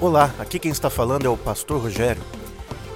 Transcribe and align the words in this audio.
Olá, 0.00 0.34
aqui 0.38 0.58
quem 0.58 0.70
está 0.70 0.88
falando 0.88 1.26
é 1.26 1.28
o 1.28 1.36
Pastor 1.36 1.78
Rogério. 1.78 2.22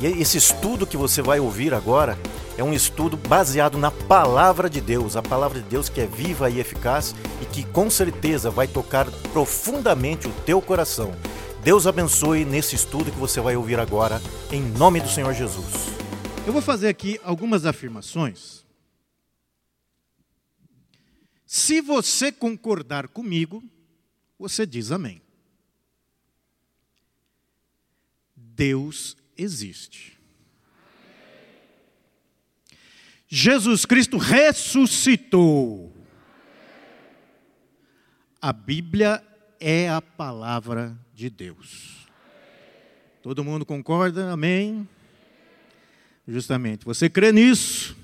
E 0.01 0.07
esse 0.07 0.39
estudo 0.39 0.87
que 0.87 0.97
você 0.97 1.21
vai 1.21 1.39
ouvir 1.39 1.75
agora 1.75 2.19
é 2.57 2.65
um 2.65 2.73
estudo 2.73 3.15
baseado 3.15 3.77
na 3.77 3.91
palavra 3.91 4.71
de 4.71 4.81
Deus, 4.81 5.15
a 5.15 5.21
palavra 5.21 5.61
de 5.61 5.69
Deus 5.69 5.91
que 5.91 6.01
é 6.01 6.07
viva 6.07 6.49
e 6.49 6.59
eficaz 6.59 7.15
e 7.43 7.45
que 7.45 7.63
com 7.63 7.91
certeza 7.91 8.51
vai 8.51 8.67
tocar 8.67 9.05
profundamente 9.35 10.27
o 10.27 10.33
teu 10.47 10.63
coração. 10.63 11.15
Deus 11.63 11.87
abençoe 11.87 12.43
nesse 12.47 12.75
estudo 12.75 13.13
que 13.13 13.19
você 13.19 13.39
vai 13.39 13.55
ouvir 13.55 13.79
agora, 13.79 14.19
em 14.51 14.63
nome 14.63 14.99
do 14.99 15.09
Senhor 15.11 15.35
Jesus. 15.35 15.91
Eu 16.47 16.55
vou 16.55 16.63
fazer 16.63 16.89
aqui 16.89 17.21
algumas 17.23 17.67
afirmações. 17.67 18.65
Se 21.45 21.83
você 21.83 22.33
concordar 22.33 23.09
comigo, 23.09 23.63
você 24.39 24.65
diz 24.65 24.91
amém. 24.91 25.24
Deus 28.55 29.17
existe. 29.37 30.19
Jesus 33.27 33.85
Cristo 33.85 34.17
ressuscitou. 34.17 35.93
A 38.41 38.53
Bíblia 38.53 39.25
é 39.59 39.89
a 39.89 40.01
palavra 40.01 40.97
de 41.13 41.29
Deus. 41.31 42.07
Todo 43.23 43.43
mundo 43.43 43.65
concorda? 43.65 44.31
Amém? 44.31 44.89
Justamente. 46.29 46.85
Você 46.85 47.09
crê 47.09 47.33
nisso? 47.33 47.97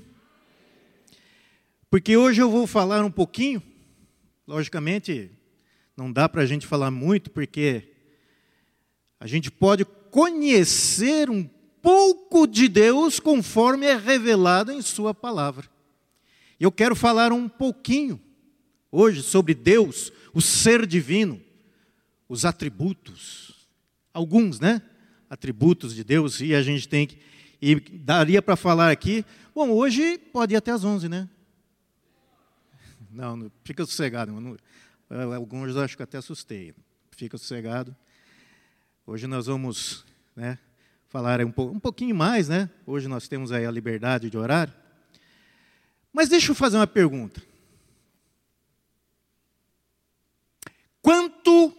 Porque 1.91 2.17
hoje 2.17 2.41
eu 2.41 2.51
vou 2.51 2.67
falar 2.67 3.05
um 3.05 3.11
pouquinho, 3.11 3.63
logicamente, 4.47 5.31
não 5.97 6.11
dá 6.11 6.29
para 6.29 6.43
a 6.43 6.47
gente 6.47 6.67
falar 6.67 6.91
muito, 6.91 7.31
porque 7.31 7.93
a 9.19 9.27
gente 9.27 9.51
pode 9.51 9.85
conhecer 10.11 11.31
um 11.31 11.49
pouco 11.83 12.47
de 12.47 12.69
Deus 12.69 13.19
conforme 13.19 13.87
é 13.87 13.97
revelado 13.97 14.73
em 14.73 14.83
Sua 14.83 15.15
palavra. 15.15 15.69
Eu 16.59 16.71
quero 16.71 16.95
falar 16.95 17.33
um 17.33 17.49
pouquinho 17.49 18.21
hoje 18.93 19.23
sobre 19.23 19.55
Deus, 19.55 20.13
o 20.35 20.41
ser 20.41 20.87
divino, 20.87 21.41
os 22.29 22.45
atributos, 22.45 23.69
alguns, 24.13 24.61
né? 24.61 24.83
Atributos 25.29 25.95
de 25.95 26.05
Deus, 26.05 26.41
e 26.41 26.55
a 26.55 26.63
gente 26.63 26.89
tem 26.89 27.07
que. 27.07 27.19
E 27.63 27.77
daria 27.77 28.43
para 28.43 28.57
falar 28.57 28.91
aqui. 28.91 29.25
Bom, 29.55 29.71
hoje 29.71 30.19
pode 30.19 30.55
ir 30.55 30.57
até 30.57 30.71
às 30.71 30.85
11, 30.85 31.09
né? 31.09 31.29
Não, 33.11 33.37
não 33.37 33.53
fica 33.65 33.85
sossegado. 33.85 34.33
Não, 34.33 34.57
alguns 35.35 35.75
eu 35.75 35.83
acho 35.83 35.97
que 35.97 36.03
até 36.03 36.19
assustei. 36.19 36.75
Fica 37.11 37.37
sossegado. 37.37 37.97
Hoje 39.07 39.27
nós 39.27 39.47
vamos 39.47 40.05
né, 40.41 40.59
falar 41.07 41.45
um, 41.45 41.53
um 41.59 41.79
pouquinho 41.79 42.17
mais, 42.17 42.49
né? 42.49 42.71
Hoje 42.87 43.07
nós 43.07 43.29
temos 43.29 43.53
aí 43.53 43.67
a 43.67 43.71
liberdade 43.71 44.31
de 44.31 44.39
horário. 44.39 44.73
Mas 46.11 46.31
deixa 46.31 46.51
eu 46.51 46.55
fazer 46.55 46.79
uma 46.79 46.87
pergunta. 46.87 47.43
Quanto 51.03 51.77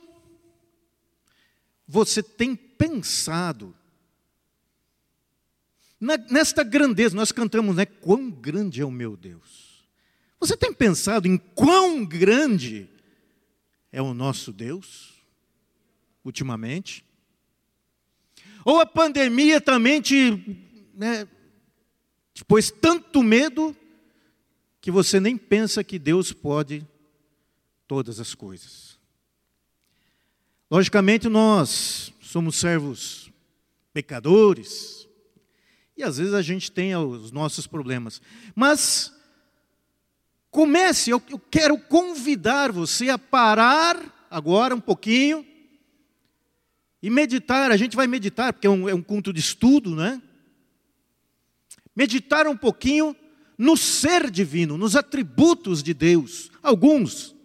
você 1.88 2.22
tem 2.22 2.56
pensado 2.56 3.76
na, 6.00 6.17
nesta 6.17 6.64
grandeza? 6.64 7.16
Nós 7.16 7.32
cantamos, 7.32 7.76
né? 7.76 7.86
Quão 7.86 8.30
grande 8.30 8.80
é 8.80 8.86
o 8.86 8.92
meu 8.92 9.17
Deus. 9.17 9.84
Você 10.39 10.56
tem 10.56 10.72
pensado 10.72 11.28
em 11.28 11.38
quão 11.38 12.06
grande 12.06 12.88
é 13.92 14.02
o 14.02 14.14
nosso 14.14 14.54
Deus 14.54 15.20
ultimamente? 16.23 17.04
Ou 18.64 18.80
a 18.80 18.86
pandemia 18.86 19.59
também 19.59 20.02
te, 20.02 20.58
né, 20.94 21.28
te 22.34 22.45
pôs 22.45 22.72
tanto 22.72 23.23
medo 23.23 23.76
que 24.80 24.92
você 24.92 25.20
nem 25.20 25.38
pensa 25.38 25.83
que 25.83 25.99
Deus 25.99 26.32
pode 26.33 26.86
todas 27.88 28.20
as 28.20 28.33
coisas. 28.33 29.00
Logicamente, 30.70 31.27
nós 31.27 32.14
somos 32.21 32.55
servos 32.55 33.30
pecadores, 33.94 35.08
e 35.98 36.04
às 36.04 36.17
vezes 36.17 36.33
a 36.33 36.42
gente 36.42 36.71
tem 36.71 36.95
os 36.95 37.32
nossos 37.32 37.67
problemas, 37.67 38.21
mas 38.55 39.14
comece, 40.50 41.10
eu, 41.10 41.21
eu 41.30 41.38
quero 41.38 41.77
convidar 41.77 42.71
você 42.71 43.10
a 43.10 43.17
parar 43.17 44.27
agora 44.30 44.73
um 44.73 44.80
pouquinho 44.80 45.45
e 47.02 47.10
meditar, 47.10 47.72
a 47.72 47.78
gente 47.78 47.95
vai 47.95 48.06
meditar, 48.06 48.54
porque 48.54 48.67
é 48.67 48.70
um, 48.70 48.88
é 48.88 48.94
um 48.94 49.02
culto 49.02 49.34
de 49.34 49.39
estudo, 49.39 49.95
né? 49.95 50.22
Meditar 51.95 52.48
um 52.48 52.56
pouquinho 52.56 53.16
no 53.58 53.76
ser 53.76 54.30
divino, 54.30 54.78
nos 54.78 54.95
atributos 54.95 55.82
de 55.82 55.94
Deus, 55.94 56.52
alguns. 56.62 57.36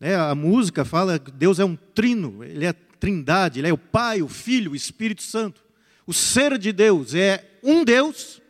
É, 0.00 0.14
a 0.14 0.34
música 0.34 0.84
fala 0.84 1.18
que 1.18 1.30
Deus 1.30 1.58
é 1.58 1.64
um 1.64 1.76
trino, 1.76 2.42
Ele 2.42 2.64
é 2.64 2.72
trindade, 2.72 3.60
Ele 3.60 3.68
é 3.68 3.72
o 3.72 3.78
Pai, 3.78 4.22
o 4.22 4.28
Filho, 4.28 4.72
o 4.72 4.76
Espírito 4.76 5.22
Santo. 5.22 5.64
O 6.06 6.12
ser 6.12 6.58
de 6.58 6.72
Deus 6.72 7.14
é 7.14 7.58
um 7.62 7.84
Deus, 7.84 8.40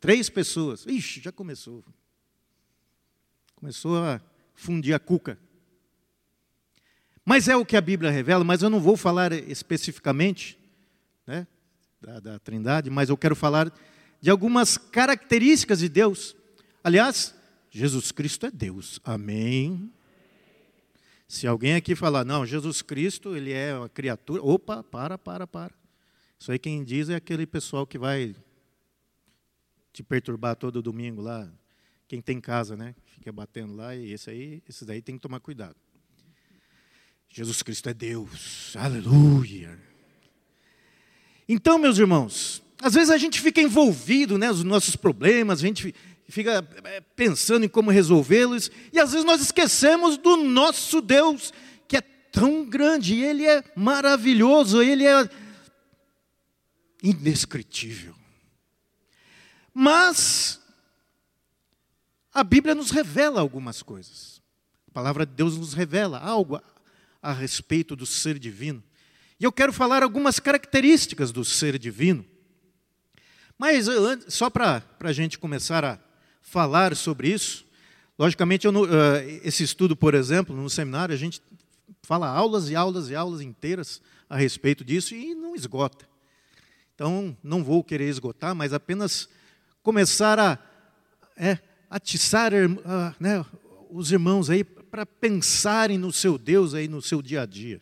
três 0.00 0.28
pessoas. 0.28 0.86
Ixi, 0.86 1.20
já 1.20 1.32
começou. 1.32 1.84
Começou 3.56 3.98
a 3.98 4.20
fundir 4.54 4.94
a 4.94 4.98
cuca. 4.98 5.38
Mas 7.30 7.46
é 7.46 7.54
o 7.54 7.64
que 7.64 7.76
a 7.76 7.80
Bíblia 7.80 8.10
revela, 8.10 8.42
mas 8.42 8.60
eu 8.60 8.68
não 8.68 8.80
vou 8.80 8.96
falar 8.96 9.32
especificamente 9.32 10.58
né, 11.24 11.46
da, 12.00 12.18
da 12.18 12.38
Trindade, 12.40 12.90
mas 12.90 13.08
eu 13.08 13.16
quero 13.16 13.36
falar 13.36 13.72
de 14.20 14.28
algumas 14.28 14.76
características 14.76 15.78
de 15.78 15.88
Deus. 15.88 16.34
Aliás, 16.82 17.32
Jesus 17.70 18.10
Cristo 18.10 18.46
é 18.46 18.50
Deus. 18.50 18.98
Amém. 19.04 19.92
Se 21.28 21.46
alguém 21.46 21.76
aqui 21.76 21.94
falar, 21.94 22.24
não, 22.24 22.44
Jesus 22.44 22.82
Cristo, 22.82 23.36
ele 23.36 23.52
é 23.52 23.76
uma 23.78 23.88
criatura. 23.88 24.42
Opa, 24.42 24.82
para, 24.82 25.16
para, 25.16 25.46
para. 25.46 25.72
Isso 26.36 26.50
aí 26.50 26.58
quem 26.58 26.82
diz 26.82 27.10
é 27.10 27.14
aquele 27.14 27.46
pessoal 27.46 27.86
que 27.86 27.96
vai 27.96 28.34
te 29.92 30.02
perturbar 30.02 30.56
todo 30.56 30.82
domingo 30.82 31.22
lá. 31.22 31.48
Quem 32.08 32.20
tem 32.20 32.40
casa, 32.40 32.76
né? 32.76 32.92
Fica 33.04 33.30
batendo 33.30 33.76
lá, 33.76 33.94
e 33.94 34.10
esse 34.10 34.28
aí, 34.28 34.60
esses 34.68 34.82
daí 34.82 35.00
tem 35.00 35.14
que 35.14 35.22
tomar 35.22 35.38
cuidado. 35.38 35.76
Jesus 37.32 37.62
Cristo 37.62 37.88
é 37.88 37.94
Deus. 37.94 38.74
Aleluia. 38.76 39.78
Então, 41.48 41.78
meus 41.78 41.96
irmãos, 41.96 42.60
às 42.82 42.94
vezes 42.94 43.10
a 43.10 43.16
gente 43.16 43.40
fica 43.40 43.60
envolvido 43.60 44.36
né, 44.36 44.48
nos 44.48 44.64
nossos 44.64 44.96
problemas, 44.96 45.60
a 45.60 45.66
gente 45.66 45.94
fica 46.28 46.66
é, 46.84 47.00
pensando 47.00 47.64
em 47.64 47.68
como 47.68 47.90
resolvê-los, 47.90 48.70
e 48.92 48.98
às 48.98 49.12
vezes 49.12 49.24
nós 49.24 49.40
esquecemos 49.40 50.16
do 50.16 50.36
nosso 50.36 51.00
Deus, 51.00 51.52
que 51.86 51.96
é 51.96 52.00
tão 52.00 52.64
grande, 52.64 53.14
e 53.14 53.24
Ele 53.24 53.46
é 53.46 53.62
maravilhoso, 53.76 54.82
Ele 54.82 55.06
é 55.06 55.28
indescritível. 57.02 58.14
Mas 59.72 60.60
a 62.34 62.42
Bíblia 62.42 62.74
nos 62.74 62.90
revela 62.90 63.40
algumas 63.40 63.82
coisas. 63.82 64.40
A 64.88 64.90
palavra 64.92 65.24
de 65.24 65.32
Deus 65.32 65.56
nos 65.56 65.74
revela 65.74 66.18
algo 66.18 66.60
a 67.22 67.32
respeito 67.32 67.94
do 67.94 68.06
ser 68.06 68.38
divino. 68.38 68.82
E 69.38 69.44
eu 69.44 69.52
quero 69.52 69.72
falar 69.72 70.02
algumas 70.02 70.38
características 70.38 71.32
do 71.32 71.44
ser 71.44 71.78
divino. 71.78 72.24
Mas 73.58 73.86
só 74.28 74.48
para 74.48 74.82
a 75.00 75.12
gente 75.12 75.38
começar 75.38 75.84
a 75.84 75.98
falar 76.42 76.96
sobre 76.96 77.28
isso, 77.28 77.66
logicamente, 78.18 78.66
eu, 78.66 78.72
uh, 78.72 78.86
esse 79.42 79.62
estudo, 79.62 79.94
por 79.94 80.14
exemplo, 80.14 80.56
no 80.56 80.68
seminário, 80.68 81.14
a 81.14 81.18
gente 81.18 81.42
fala 82.02 82.28
aulas 82.28 82.70
e 82.70 82.76
aulas 82.76 83.10
e 83.10 83.14
aulas 83.14 83.40
inteiras 83.40 84.00
a 84.28 84.36
respeito 84.36 84.84
disso 84.84 85.14
e 85.14 85.34
não 85.34 85.54
esgota. 85.54 86.08
Então, 86.94 87.36
não 87.42 87.64
vou 87.64 87.82
querer 87.82 88.08
esgotar, 88.08 88.54
mas 88.54 88.72
apenas 88.72 89.28
começar 89.82 90.38
a 90.38 90.58
é, 91.36 91.58
atiçar 91.88 92.52
uh, 92.52 93.14
né, 93.18 93.44
os 93.90 94.12
irmãos 94.12 94.50
aí 94.50 94.64
para 94.90 95.06
pensarem 95.06 95.96
no 95.96 96.12
seu 96.12 96.36
Deus 96.36 96.74
aí 96.74 96.88
no 96.88 97.00
seu 97.00 97.22
dia 97.22 97.42
a 97.42 97.46
dia. 97.46 97.80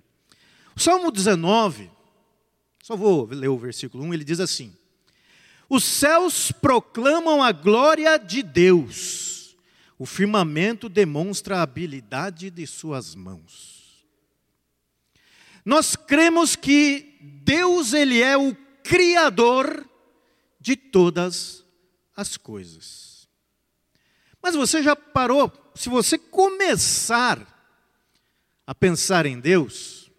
O 0.76 0.80
Salmo 0.80 1.10
19, 1.10 1.90
só 2.82 2.94
vou 2.94 3.26
ler 3.26 3.48
o 3.48 3.58
versículo 3.58 4.04
1, 4.04 4.14
ele 4.14 4.24
diz 4.24 4.40
assim: 4.40 4.72
Os 5.68 5.82
céus 5.84 6.52
proclamam 6.52 7.42
a 7.42 7.50
glória 7.50 8.18
de 8.18 8.42
Deus, 8.42 9.56
o 9.98 10.06
firmamento 10.06 10.88
demonstra 10.88 11.58
a 11.58 11.62
habilidade 11.62 12.50
de 12.50 12.66
suas 12.66 13.14
mãos. 13.14 14.06
Nós 15.64 15.96
cremos 15.96 16.54
que 16.54 17.18
Deus 17.20 17.92
ele 17.92 18.22
é 18.22 18.36
o 18.36 18.54
criador 18.82 19.86
de 20.60 20.76
todas 20.76 21.64
as 22.16 22.36
coisas. 22.36 23.28
Mas 24.42 24.54
você 24.54 24.82
já 24.82 24.94
parou 24.94 25.50
se 25.78 25.88
você 25.88 26.18
começar 26.18 27.38
a 28.66 28.74
pensar 28.74 29.26
em 29.26 29.38
Deus 29.38 30.10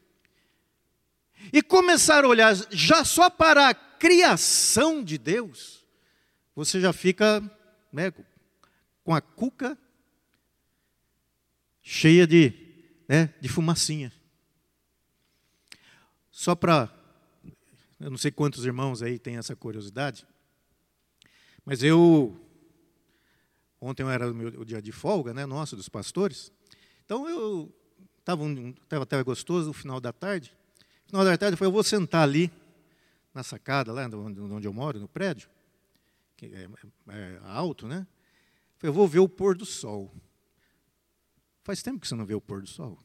e 1.52 1.62
começar 1.62 2.24
a 2.24 2.28
olhar 2.30 2.56
já 2.72 3.04
só 3.04 3.30
para 3.30 3.68
a 3.68 3.74
criação 3.74 5.04
de 5.04 5.18
Deus, 5.18 5.86
você 6.56 6.80
já 6.80 6.94
fica 6.94 7.42
né, 7.92 8.14
com 9.04 9.14
a 9.14 9.20
cuca 9.20 9.78
cheia 11.82 12.26
de, 12.26 12.54
né, 13.06 13.34
de 13.42 13.50
fumacinha. 13.50 14.14
Só 16.32 16.56
para. 16.56 16.90
Eu 18.00 18.10
não 18.10 18.18
sei 18.18 18.32
quantos 18.32 18.66
irmãos 18.66 19.04
aí 19.04 19.20
têm 19.20 19.36
essa 19.36 19.58
curiosidade, 19.58 20.26
mas 21.66 21.84
eu. 21.84 22.49
Ontem 23.82 24.06
era 24.08 24.30
o 24.30 24.34
meu 24.34 24.50
o 24.60 24.66
dia 24.66 24.82
de 24.82 24.92
folga, 24.92 25.34
né, 25.34 25.46
nosso, 25.46 25.76
dos 25.76 25.88
pastores. 25.88 26.52
Então 27.06 27.28
eu 27.30 27.74
estava 28.20 28.44
um, 28.44 28.74
tava 28.88 29.04
até 29.04 29.22
gostoso, 29.24 29.68
no 29.68 29.74
final 29.74 30.00
da 30.00 30.12
tarde. 30.12 30.56
No 31.06 31.10
final 31.10 31.26
da 31.26 31.38
tarde 31.38 31.54
eu 31.54 31.58
falei, 31.58 31.70
eu 31.70 31.74
vou 31.74 31.84
sentar 31.84 32.24
ali, 32.24 32.52
na 33.34 33.44
sacada, 33.44 33.92
lá 33.94 34.06
onde 34.06 34.68
eu 34.68 34.74
moro, 34.74 35.00
no 35.00 35.08
prédio, 35.08 35.50
que 36.36 36.48
é, 36.48 36.68
é 37.08 37.40
alto, 37.44 37.88
né? 37.88 38.06
Eu 38.06 38.80
falei, 38.80 38.90
eu 38.90 38.94
vou 38.94 39.08
ver 39.08 39.20
o 39.20 39.30
pôr 39.30 39.56
do 39.56 39.66
sol. 39.66 40.14
Faz 41.64 41.82
tempo 41.82 42.00
que 42.00 42.08
você 42.08 42.16
não 42.16 42.26
vê 42.26 42.34
o 42.34 42.42
pôr 42.42 42.62
do 42.62 42.68
sol. 42.68 42.98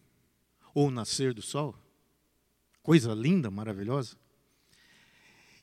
Ou 0.74 0.88
o 0.88 0.90
nascer 0.90 1.32
do 1.34 1.42
sol. 1.42 1.74
Coisa 2.82 3.14
linda, 3.14 3.50
maravilhosa. 3.50 4.16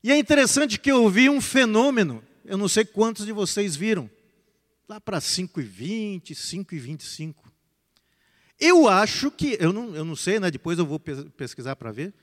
E 0.03 0.11
é 0.11 0.17
interessante 0.17 0.79
que 0.79 0.91
eu 0.91 1.07
vi 1.09 1.29
um 1.29 1.39
fenômeno, 1.39 2.23
eu 2.43 2.57
não 2.57 2.67
sei 2.67 2.83
quantos 2.83 3.25
de 3.25 3.31
vocês 3.31 3.75
viram, 3.75 4.09
lá 4.91 4.99
para 4.99 5.21
5 5.21 5.61
e 5.61 5.63
20, 5.63 6.35
5 6.35 6.75
e 6.75 6.77
25. 6.77 7.49
Eu 8.59 8.89
acho 8.89 9.31
que, 9.31 9.55
eu 9.57 9.71
não, 9.71 9.95
eu 9.95 10.03
não 10.03 10.17
sei, 10.17 10.37
né, 10.37 10.51
depois 10.51 10.77
eu 10.77 10.85
vou 10.85 10.99
pesquisar 10.99 11.77
para 11.77 11.93
ver, 11.93 12.13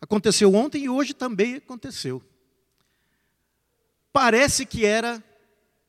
aconteceu 0.00 0.54
ontem 0.54 0.84
e 0.84 0.88
hoje 0.88 1.12
também 1.12 1.56
aconteceu. 1.56 2.22
Parece 4.14 4.64
que 4.64 4.86
era 4.86 5.22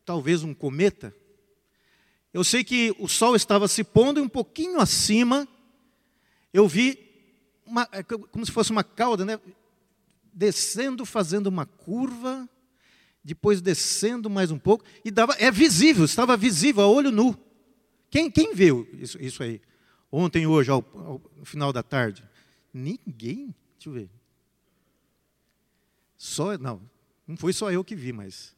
talvez 0.04 0.44
um 0.44 0.54
cometa, 0.54 1.16
eu 2.34 2.44
sei 2.44 2.62
que 2.62 2.94
o 3.00 3.08
sol 3.08 3.34
estava 3.34 3.66
se 3.66 3.82
pondo 3.82 4.20
e 4.20 4.22
um 4.22 4.28
pouquinho 4.28 4.82
acima, 4.82 5.48
eu 6.54 6.68
vi 6.68 7.00
uma, 7.66 7.88
é 7.94 8.04
como 8.04 8.46
se 8.46 8.52
fosse 8.52 8.70
uma 8.70 8.84
cauda, 8.84 9.24
né? 9.24 9.40
descendo, 10.34 11.06
fazendo 11.06 11.48
uma 11.48 11.66
curva, 11.66 12.50
depois 13.28 13.62
descendo 13.62 14.30
mais 14.30 14.52
um 14.52 14.58
pouco, 14.58 14.86
e 15.04 15.12
dava, 15.12 15.36
é 15.38 15.52
visível, 15.52 16.06
estava 16.06 16.38
visível 16.38 16.84
a 16.84 16.88
olho 16.88 17.12
nu. 17.12 17.38
Quem, 18.10 18.32
quem 18.32 18.56
viu 18.56 18.88
isso, 18.94 19.22
isso 19.22 19.44
aí? 19.44 19.62
Ontem, 20.10 20.48
hoje, 20.48 20.72
ao, 20.72 20.86
ao, 20.96 21.22
final 21.44 21.74
da 21.74 21.84
tarde? 21.84 22.24
Ninguém. 22.74 23.54
Deixa 23.78 23.90
eu 23.90 23.92
ver. 23.92 24.10
Só, 26.16 26.58
não, 26.58 26.82
não 27.28 27.36
foi 27.36 27.52
só 27.52 27.70
eu 27.70 27.84
que 27.84 27.96
vi, 27.96 28.14
mas 28.14 28.56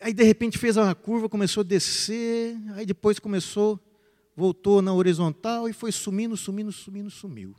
Aí 0.00 0.12
de 0.12 0.22
repente 0.22 0.58
fez 0.58 0.76
uma 0.76 0.94
curva, 0.94 1.28
começou 1.28 1.62
a 1.62 1.64
descer, 1.64 2.56
aí 2.74 2.84
depois 2.84 3.18
começou, 3.18 3.80
voltou 4.36 4.82
na 4.82 4.92
horizontal 4.92 5.68
e 5.68 5.72
foi 5.72 5.90
sumindo, 5.90 6.36
sumindo, 6.36 6.70
sumindo, 6.70 7.10
sumiu. 7.10 7.54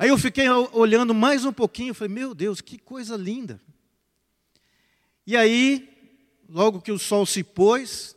Aí 0.00 0.08
eu 0.08 0.16
fiquei 0.16 0.48
olhando 0.48 1.12
mais 1.12 1.44
um 1.44 1.52
pouquinho, 1.52 1.92
falei, 1.92 2.14
meu 2.14 2.34
Deus, 2.34 2.62
que 2.62 2.78
coisa 2.78 3.18
linda. 3.18 3.60
E 5.26 5.36
aí, 5.36 5.86
logo 6.48 6.80
que 6.80 6.90
o 6.90 6.98
sol 6.98 7.26
se 7.26 7.44
pôs, 7.44 8.16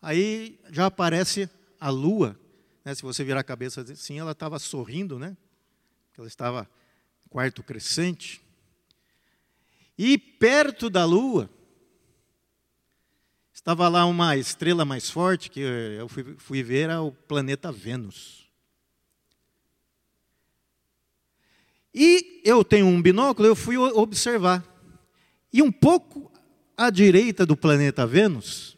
aí 0.00 0.58
já 0.70 0.86
aparece 0.86 1.50
a 1.78 1.90
lua. 1.90 2.34
Né? 2.82 2.94
Se 2.94 3.02
você 3.02 3.22
virar 3.22 3.40
a 3.40 3.44
cabeça 3.44 3.82
assim, 3.82 4.18
ela 4.18 4.32
estava 4.32 4.58
sorrindo, 4.58 5.18
né? 5.18 5.36
Ela 6.16 6.28
estava 6.28 6.66
quarto 7.28 7.62
crescente. 7.62 8.40
E 9.98 10.16
perto 10.16 10.88
da 10.88 11.04
Lua, 11.04 11.50
estava 13.52 13.86
lá 13.90 14.06
uma 14.06 14.34
estrela 14.34 14.86
mais 14.86 15.10
forte, 15.10 15.50
que 15.50 15.60
eu 15.60 16.08
fui, 16.08 16.36
fui 16.38 16.62
ver, 16.62 16.84
era 16.84 17.02
o 17.02 17.12
planeta 17.12 17.70
Vênus. 17.70 18.45
E 21.98 22.42
eu 22.44 22.62
tenho 22.62 22.86
um 22.86 23.00
binóculo, 23.00 23.48
eu 23.48 23.56
fui 23.56 23.78
observar. 23.78 24.62
E 25.50 25.62
um 25.62 25.72
pouco 25.72 26.30
à 26.76 26.90
direita 26.90 27.46
do 27.46 27.56
planeta 27.56 28.06
Vênus, 28.06 28.76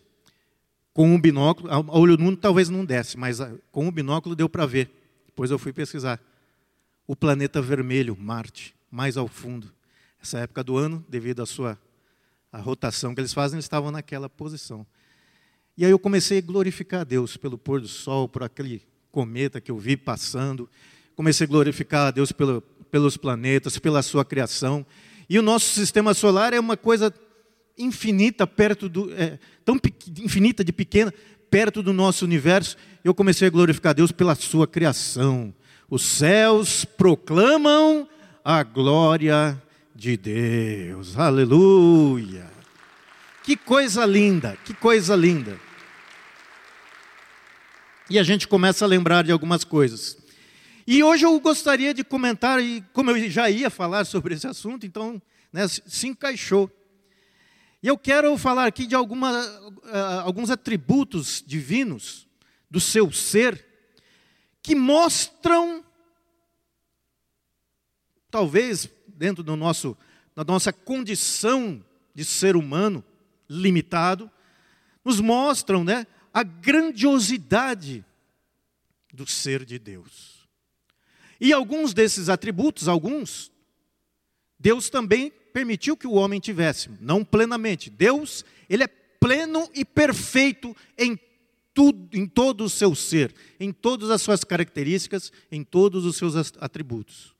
com 0.95 1.13
um 1.13 1.21
binóculo, 1.21 1.69
a 1.69 1.81
olho 1.99 2.17
nu 2.17 2.37
talvez 2.37 2.69
não 2.69 2.85
desse, 2.85 3.19
mas 3.19 3.39
com 3.73 3.89
o 3.89 3.91
binóculo 3.91 4.37
deu 4.37 4.49
para 4.49 4.65
ver. 4.67 4.89
Depois 5.27 5.51
eu 5.51 5.59
fui 5.59 5.73
pesquisar. 5.73 6.21
O 7.09 7.17
planeta 7.17 7.61
vermelho, 7.61 8.17
Marte, 8.17 8.73
mais 8.89 9.17
ao 9.17 9.27
fundo 9.27 9.73
essa 10.23 10.39
época 10.39 10.63
do 10.63 10.77
ano, 10.77 11.05
devido 11.09 11.43
à 11.43 11.47
sua 11.47 11.77
a 12.53 12.59
rotação 12.59 13.15
que 13.15 13.21
eles 13.21 13.33
fazem, 13.33 13.57
eles 13.57 13.65
estavam 13.65 13.91
naquela 13.91 14.29
posição. 14.29 14.87
E 15.77 15.85
aí 15.85 15.91
eu 15.91 15.99
comecei 15.99 16.39
a 16.39 16.41
glorificar 16.43 17.01
a 17.01 17.05
Deus 17.05 17.37
pelo 17.37 17.59
pôr 17.59 17.81
do 17.81 17.89
sol, 17.89 18.29
por 18.29 18.43
aquele 18.43 18.83
cometa 19.11 19.61
que 19.61 19.71
eu 19.71 19.79
vi 19.79 19.97
passando. 19.97 20.69
Comecei 21.15 21.47
a 21.47 21.49
glorificar 21.49 22.07
a 22.07 22.11
Deus 22.11 22.33
pelo, 22.33 22.63
pelos 22.91 23.17
planetas, 23.17 23.79
pela 23.79 24.03
sua 24.03 24.25
criação. 24.25 24.85
E 25.29 25.39
o 25.39 25.43
nosso 25.43 25.67
sistema 25.67 26.15
solar 26.15 26.53
é 26.53 26.61
uma 26.61 26.77
coisa 26.77 27.13
infinita, 27.77 28.47
perto 28.47 28.89
do. 28.89 29.13
É, 29.15 29.39
tão 29.65 29.79
infinita 30.19 30.65
de 30.65 30.73
pequena, 30.73 31.13
perto 31.51 31.83
do 31.83 31.93
nosso 31.93 32.25
universo. 32.25 32.77
Eu 33.05 33.15
comecei 33.15 33.49
a 33.49 33.51
glorificar 33.51 33.91
a 33.91 33.95
Deus 33.95 34.13
pela 34.13 34.35
sua 34.35 34.67
criação. 34.67 35.55
Os 35.89 36.03
céus 36.03 36.85
proclamam 36.85 38.09
a 38.45 38.63
glória 38.63 39.61
de 39.95 40.17
Deus. 40.17 41.19
Aleluia! 41.19 42.51
Que 43.43 43.57
coisa 43.57 44.05
linda, 44.05 44.59
que 44.65 44.75
coisa 44.75 45.17
linda. 45.17 45.59
E 48.11 48.19
a 48.19 48.23
gente 48.23 48.47
começa 48.47 48.85
a 48.85 48.89
lembrar 48.89 49.25
de 49.25 49.33
algumas 49.33 49.65
coisas. 49.65 50.18
E 50.91 51.03
hoje 51.03 51.27
eu 51.27 51.39
gostaria 51.39 51.93
de 51.93 52.03
comentar, 52.03 52.65
e 52.65 52.81
como 52.95 53.11
eu 53.11 53.29
já 53.29 53.51
ia 53.51 53.69
falar 53.69 54.07
sobre 54.07 54.35
esse 54.35 54.47
assunto, 54.47 54.87
então 54.87 55.21
né, 55.53 55.69
se 55.69 56.09
encaixou. 56.09 56.71
E 57.83 57.87
eu 57.87 57.99
quero 57.99 58.35
falar 58.39 58.67
aqui 58.67 58.87
de 58.87 58.95
alguma, 58.95 59.31
uh, 59.39 60.21
alguns 60.25 60.49
atributos 60.49 61.45
divinos 61.47 62.27
do 62.71 62.81
seu 62.81 63.13
ser 63.13 63.63
que 64.63 64.75
mostram, 64.75 65.85
talvez 68.31 68.89
dentro 69.09 69.43
do 69.43 69.57
nosso, 69.57 69.95
da 70.35 70.43
nossa 70.43 70.73
condição 70.73 71.85
de 72.15 72.25
ser 72.25 72.57
humano 72.57 73.05
limitado, 73.47 74.31
nos 75.05 75.21
mostram 75.21 75.85
né, 75.85 76.07
a 76.33 76.43
grandiosidade 76.43 78.03
do 79.13 79.27
ser 79.27 79.67
de 79.67 79.79
Deus. 79.79 80.38
E 81.41 81.53
alguns 81.53 81.95
desses 81.95 82.29
atributos, 82.29 82.89
alguns, 82.89 83.51
Deus 84.59 84.91
também 84.91 85.31
permitiu 85.53 85.97
que 85.97 86.07
o 86.07 86.13
homem 86.13 86.41
tivesse, 86.41 86.91
não 87.01 87.25
plenamente. 87.25 87.91
Deus, 87.91 88.45
ele 88.69 88.85
é 88.85 88.89
pleno 88.89 89.69
e 89.75 89.85
perfeito 89.85 90.75
em 90.97 91.19
tudo, 91.73 92.17
em 92.17 92.27
todo 92.27 92.65
o 92.65 92.71
seu 92.71 92.95
ser, 92.95 93.35
em 93.61 93.73
todas 93.73 94.11
as 94.11 94.21
suas 94.21 94.43
características, 94.43 95.33
em 95.51 95.63
todos 95.63 96.05
os 96.05 96.17
seus 96.17 96.35
atributos. 96.59 97.35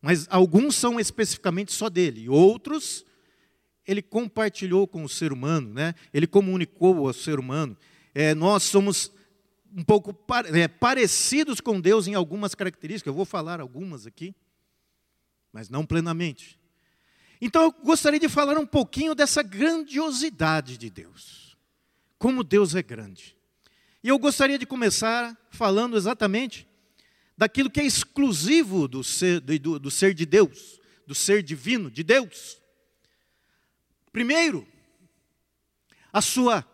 Mas 0.00 0.26
alguns 0.30 0.76
são 0.76 1.00
especificamente 1.00 1.72
só 1.72 1.88
dele, 1.88 2.28
outros 2.28 3.04
ele 3.88 4.02
compartilhou 4.02 4.86
com 4.86 5.02
o 5.02 5.08
ser 5.08 5.32
humano, 5.32 5.72
né? 5.72 5.94
ele 6.12 6.26
comunicou 6.26 7.06
ao 7.06 7.12
ser 7.14 7.38
humano. 7.38 7.74
É, 8.14 8.34
nós 8.34 8.64
somos 8.64 9.10
um 9.76 9.84
pouco 9.84 10.16
é, 10.52 10.68
parecidos 10.68 11.60
com 11.60 11.80
Deus 11.80 12.06
em 12.06 12.14
algumas 12.14 12.54
características, 12.54 13.10
eu 13.10 13.14
vou 13.16 13.24
falar 13.24 13.60
algumas 13.60 14.06
aqui, 14.06 14.34
mas 15.52 15.68
não 15.68 15.84
plenamente. 15.84 16.58
Então 17.40 17.62
eu 17.62 17.72
gostaria 17.72 18.18
de 18.18 18.28
falar 18.28 18.58
um 18.58 18.66
pouquinho 18.66 19.14
dessa 19.14 19.42
grandiosidade 19.42 20.76
de 20.76 20.90
Deus, 20.90 21.56
como 22.18 22.42
Deus 22.42 22.74
é 22.74 22.82
grande. 22.82 23.36
E 24.02 24.08
eu 24.08 24.18
gostaria 24.18 24.58
de 24.58 24.66
começar 24.66 25.36
falando 25.50 25.96
exatamente 25.96 26.66
daquilo 27.36 27.70
que 27.70 27.80
é 27.80 27.84
exclusivo 27.84 28.88
do 28.88 29.04
ser, 29.04 29.40
do, 29.40 29.78
do 29.78 29.90
ser 29.90 30.14
de 30.14 30.26
Deus, 30.26 30.80
do 31.06 31.14
ser 31.14 31.42
divino 31.42 31.90
de 31.90 32.02
Deus. 32.02 32.60
Primeiro, 34.12 34.66
a 36.12 36.20
sua 36.20 36.64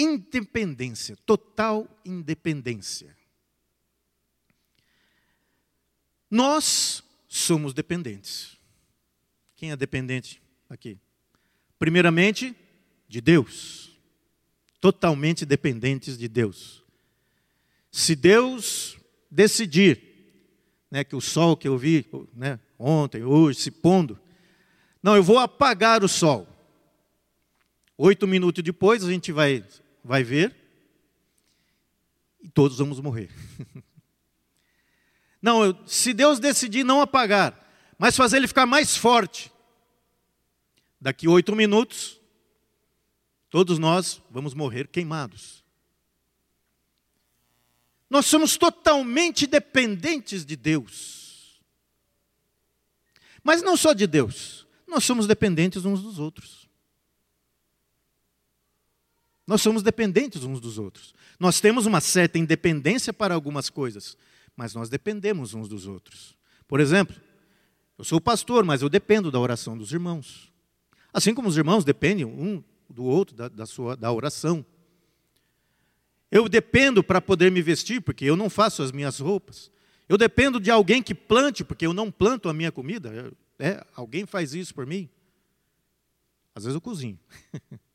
independência, 0.00 1.16
total 1.26 1.88
independência. 2.04 3.16
Nós 6.30 7.02
somos 7.28 7.74
dependentes. 7.74 8.56
Quem 9.56 9.72
é 9.72 9.76
dependente 9.76 10.40
aqui? 10.68 10.98
Primeiramente, 11.78 12.54
de 13.08 13.20
Deus. 13.20 13.98
Totalmente 14.80 15.44
dependentes 15.44 16.16
de 16.16 16.28
Deus. 16.28 16.82
Se 17.90 18.14
Deus 18.14 18.96
decidir 19.30 20.00
né, 20.90 21.04
que 21.04 21.16
o 21.16 21.20
sol 21.20 21.56
que 21.56 21.68
eu 21.68 21.76
vi 21.76 22.06
né, 22.32 22.58
ontem, 22.78 23.24
hoje, 23.24 23.60
se 23.60 23.70
pondo, 23.70 24.18
não, 25.02 25.16
eu 25.16 25.22
vou 25.22 25.38
apagar 25.38 26.04
o 26.04 26.08
sol. 26.08 26.46
Oito 27.96 28.26
minutos 28.26 28.62
depois 28.62 29.04
a 29.04 29.10
gente 29.10 29.32
vai, 29.32 29.64
vai 30.04 30.22
ver 30.22 30.54
e 32.42 32.48
todos 32.48 32.78
vamos 32.78 33.00
morrer. 33.00 33.30
Não, 35.42 35.64
eu, 35.64 35.78
se 35.86 36.12
Deus 36.12 36.38
decidir 36.38 36.84
não 36.84 37.00
apagar, 37.00 37.66
mas 37.98 38.14
fazer 38.14 38.36
ele 38.36 38.46
ficar 38.46 38.66
mais 38.66 38.94
forte, 38.94 39.50
daqui 41.00 41.26
oito 41.26 41.56
minutos, 41.56 42.20
todos 43.48 43.78
nós 43.78 44.20
vamos 44.30 44.52
morrer 44.52 44.88
queimados. 44.88 45.64
Nós 48.10 48.26
somos 48.26 48.56
totalmente 48.58 49.46
dependentes 49.46 50.44
de 50.44 50.56
Deus. 50.56 51.62
Mas 53.42 53.62
não 53.62 53.76
só 53.76 53.94
de 53.94 54.06
Deus, 54.06 54.66
nós 54.86 55.04
somos 55.04 55.26
dependentes 55.26 55.84
uns 55.84 56.02
dos 56.02 56.18
outros. 56.18 56.59
Nós 59.50 59.62
somos 59.62 59.82
dependentes 59.82 60.44
uns 60.44 60.60
dos 60.60 60.78
outros. 60.78 61.12
Nós 61.36 61.60
temos 61.60 61.84
uma 61.84 62.00
certa 62.00 62.38
independência 62.38 63.12
para 63.12 63.34
algumas 63.34 63.68
coisas, 63.68 64.16
mas 64.54 64.74
nós 64.74 64.88
dependemos 64.88 65.54
uns 65.54 65.66
dos 65.66 65.88
outros. 65.88 66.36
Por 66.68 66.78
exemplo, 66.78 67.16
eu 67.98 68.04
sou 68.04 68.20
pastor, 68.20 68.64
mas 68.64 68.80
eu 68.80 68.88
dependo 68.88 69.28
da 69.28 69.40
oração 69.40 69.76
dos 69.76 69.92
irmãos. 69.92 70.52
Assim 71.12 71.34
como 71.34 71.48
os 71.48 71.56
irmãos 71.56 71.84
dependem 71.84 72.24
um 72.24 72.62
do 72.88 73.02
outro, 73.02 73.34
da, 73.34 73.48
da 73.48 73.66
sua, 73.66 73.96
da 73.96 74.12
oração. 74.12 74.64
Eu 76.30 76.48
dependo 76.48 77.02
para 77.02 77.20
poder 77.20 77.50
me 77.50 77.60
vestir, 77.60 78.00
porque 78.00 78.26
eu 78.26 78.36
não 78.36 78.48
faço 78.48 78.84
as 78.84 78.92
minhas 78.92 79.18
roupas. 79.18 79.68
Eu 80.08 80.16
dependo 80.16 80.60
de 80.60 80.70
alguém 80.70 81.02
que 81.02 81.12
plante, 81.12 81.64
porque 81.64 81.84
eu 81.84 81.92
não 81.92 82.08
planto 82.08 82.48
a 82.48 82.54
minha 82.54 82.70
comida. 82.70 83.32
É, 83.58 83.84
alguém 83.96 84.24
faz 84.26 84.54
isso 84.54 84.72
por 84.72 84.86
mim. 84.86 85.10
Às 86.54 86.62
vezes 86.62 86.76
eu 86.76 86.80
cozinho. 86.80 87.18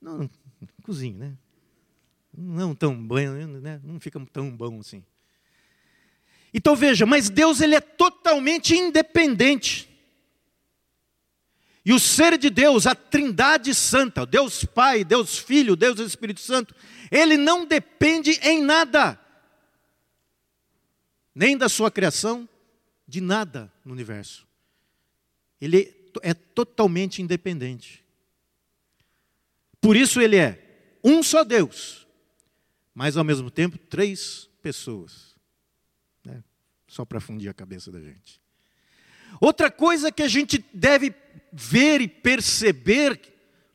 não, 0.00 0.28
cozinho, 0.82 1.18
né? 1.18 1.36
Não 2.36 2.74
tão 2.74 2.94
bom, 2.94 3.16
né? 3.16 3.80
não 3.82 3.98
fica 3.98 4.20
tão 4.32 4.54
bom 4.54 4.80
assim. 4.80 5.04
Então 6.52 6.74
veja, 6.76 7.04
mas 7.04 7.28
Deus 7.28 7.60
ele 7.60 7.74
é 7.74 7.80
totalmente 7.80 8.74
independente. 8.74 9.88
E 11.84 11.92
o 11.92 11.98
ser 11.98 12.36
de 12.36 12.50
Deus, 12.50 12.86
a 12.86 12.94
Trindade 12.94 13.74
Santa, 13.74 14.26
Deus 14.26 14.64
Pai, 14.64 15.04
Deus 15.04 15.38
Filho, 15.38 15.74
Deus 15.74 15.98
Espírito 15.98 16.40
Santo, 16.40 16.74
ele 17.10 17.36
não 17.36 17.64
depende 17.64 18.32
em 18.42 18.62
nada, 18.62 19.18
nem 21.34 21.56
da 21.56 21.68
sua 21.68 21.90
criação, 21.90 22.48
de 23.06 23.20
nada 23.20 23.72
no 23.84 23.92
universo. 23.92 24.46
Ele 25.60 25.94
é 26.22 26.34
totalmente 26.34 27.22
independente. 27.22 28.04
Por 29.80 29.96
isso 29.96 30.20
ele 30.20 30.36
é 30.36 30.98
um 31.02 31.22
só 31.22 31.44
Deus, 31.44 32.06
mas 32.94 33.16
ao 33.16 33.24
mesmo 33.24 33.50
tempo 33.50 33.78
três 33.78 34.48
pessoas. 34.60 35.36
Né? 36.24 36.42
Só 36.86 37.04
para 37.04 37.20
fundir 37.20 37.48
a 37.48 37.54
cabeça 37.54 37.90
da 37.90 38.00
gente. 38.00 38.40
Outra 39.40 39.70
coisa 39.70 40.10
que 40.10 40.22
a 40.22 40.28
gente 40.28 40.64
deve 40.72 41.14
ver 41.52 42.00
e 42.00 42.08
perceber 42.08 43.20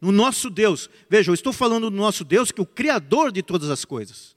no 0.02 0.12
nosso 0.12 0.50
Deus. 0.50 0.90
Veja, 1.10 1.32
eu 1.32 1.34
estou 1.34 1.54
falando 1.54 1.90
do 1.90 1.96
nosso 1.96 2.26
Deus, 2.26 2.52
que 2.52 2.60
é 2.60 2.64
o 2.64 2.68
Criador 2.68 3.32
de 3.32 3.42
todas 3.42 3.70
as 3.70 3.86
coisas. 3.86 4.36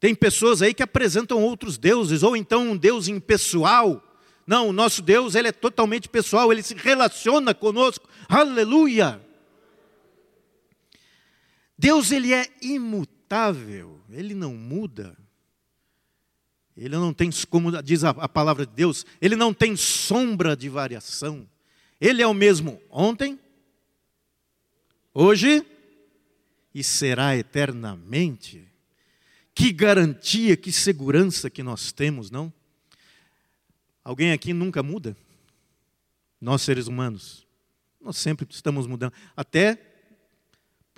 Tem 0.00 0.14
pessoas 0.14 0.62
aí 0.62 0.72
que 0.72 0.82
apresentam 0.82 1.42
outros 1.42 1.76
deuses, 1.76 2.22
ou 2.22 2.36
então 2.36 2.70
um 2.70 2.76
Deus 2.76 3.08
impessoal. 3.08 4.02
Não, 4.46 4.68
o 4.68 4.72
nosso 4.72 5.02
Deus 5.02 5.34
ele 5.34 5.48
é 5.48 5.52
totalmente 5.52 6.08
pessoal, 6.08 6.50
ele 6.50 6.62
se 6.62 6.74
relaciona 6.74 7.52
conosco. 7.52 8.08
Aleluia! 8.28 9.20
Deus 11.78 12.10
ele 12.10 12.34
é 12.34 12.50
imutável, 12.60 14.00
ele 14.10 14.34
não 14.34 14.54
muda. 14.54 15.16
Ele 16.76 16.96
não 16.96 17.12
tem, 17.12 17.30
como 17.48 17.82
diz 17.82 18.04
a, 18.04 18.10
a 18.10 18.28
palavra 18.28 18.66
de 18.66 18.72
Deus, 18.72 19.06
ele 19.20 19.36
não 19.36 19.54
tem 19.54 19.76
sombra 19.76 20.56
de 20.56 20.68
variação. 20.68 21.48
Ele 22.00 22.22
é 22.22 22.26
o 22.26 22.34
mesmo 22.34 22.80
ontem, 22.90 23.38
hoje 25.12 25.64
e 26.74 26.82
será 26.84 27.36
eternamente. 27.36 28.66
Que 29.54 29.72
garantia, 29.72 30.56
que 30.56 30.70
segurança 30.70 31.50
que 31.50 31.64
nós 31.64 31.90
temos, 31.90 32.30
não? 32.30 32.52
Alguém 34.04 34.30
aqui 34.30 34.52
nunca 34.52 34.82
muda? 34.82 35.16
Nós 36.40 36.62
seres 36.62 36.86
humanos, 36.86 37.44
nós 38.00 38.16
sempre 38.16 38.46
estamos 38.48 38.86
mudando. 38.86 39.12
Até 39.36 39.87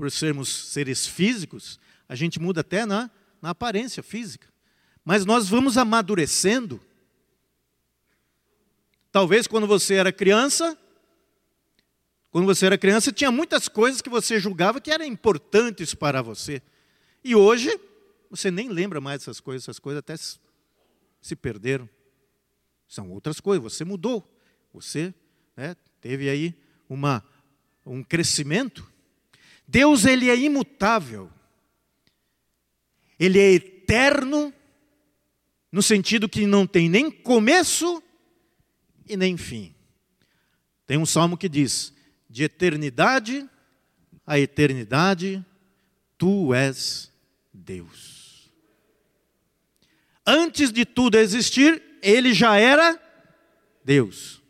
por 0.01 0.11
sermos 0.11 0.49
seres 0.49 1.07
físicos, 1.07 1.79
a 2.09 2.15
gente 2.15 2.41
muda 2.41 2.63
até 2.63 2.87
na, 2.87 3.11
na 3.43 3.51
aparência 3.51 4.03
física. 4.03 4.49
Mas 5.05 5.27
nós 5.27 5.47
vamos 5.47 5.77
amadurecendo. 5.77 6.81
Talvez 9.13 9.47
quando 9.47 9.67
você 9.67 9.97
era 9.97 10.11
criança, 10.11 10.75
quando 12.31 12.47
você 12.47 12.65
era 12.65 12.79
criança, 12.79 13.13
tinha 13.13 13.31
muitas 13.31 13.69
coisas 13.69 14.01
que 14.01 14.09
você 14.09 14.41
julgava 14.41 14.81
que 14.81 14.91
eram 14.91 15.05
importantes 15.05 15.95
para 15.95 16.23
você. 16.23 16.63
E 17.23 17.37
hoje, 17.37 17.79
você 18.31 18.51
nem 18.51 18.71
lembra 18.71 19.03
mais 19.03 19.21
dessas 19.21 19.39
coisas, 19.39 19.65
essas 19.65 19.79
coisas 19.79 19.99
até 19.99 20.15
se 20.17 21.37
perderam. 21.37 21.87
São 22.89 23.11
outras 23.11 23.39
coisas, 23.39 23.63
você 23.63 23.85
mudou. 23.85 24.27
Você 24.73 25.13
né, 25.55 25.77
teve 26.01 26.31
aí 26.31 26.55
uma, 26.89 27.23
um 27.85 28.03
crescimento. 28.03 28.90
Deus, 29.71 30.05
ele 30.05 30.29
é 30.29 30.37
imutável. 30.37 31.31
Ele 33.19 33.39
é 33.39 33.53
eterno, 33.53 34.53
no 35.71 35.81
sentido 35.81 36.29
que 36.29 36.45
não 36.45 36.67
tem 36.67 36.89
nem 36.89 37.11
começo 37.11 38.03
e 39.09 39.17
nem 39.17 39.37
fim. 39.37 39.73
Tem 40.87 40.99
um 40.99 41.07
salmo 41.07 41.37
que 41.37 41.49
diz: 41.49 41.95
de 42.29 42.43
eternidade 42.43 43.49
a 44.27 44.39
eternidade, 44.39 45.45
tu 46.17 46.55
és 46.55 47.13
Deus. 47.53 48.51
Antes 50.25 50.73
de 50.73 50.85
tudo 50.85 51.17
existir, 51.17 51.83
ele 52.03 52.33
já 52.33 52.57
era 52.57 53.01
Deus. 53.85 54.41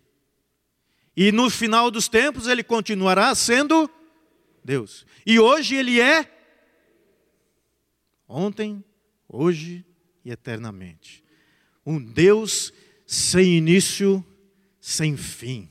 E 1.16 1.32
no 1.32 1.48
final 1.48 1.90
dos 1.90 2.08
tempos, 2.08 2.46
ele 2.46 2.62
continuará 2.62 3.34
sendo 3.34 3.86
Deus. 3.86 3.99
E 5.24 5.38
hoje 5.38 5.76
ele 5.76 6.00
é 6.00 6.30
ontem, 8.28 8.84
hoje 9.28 9.84
e 10.24 10.30
eternamente. 10.30 11.24
Um 11.84 12.00
Deus 12.00 12.72
sem 13.06 13.56
início, 13.56 14.24
sem 14.80 15.16
fim. 15.16 15.70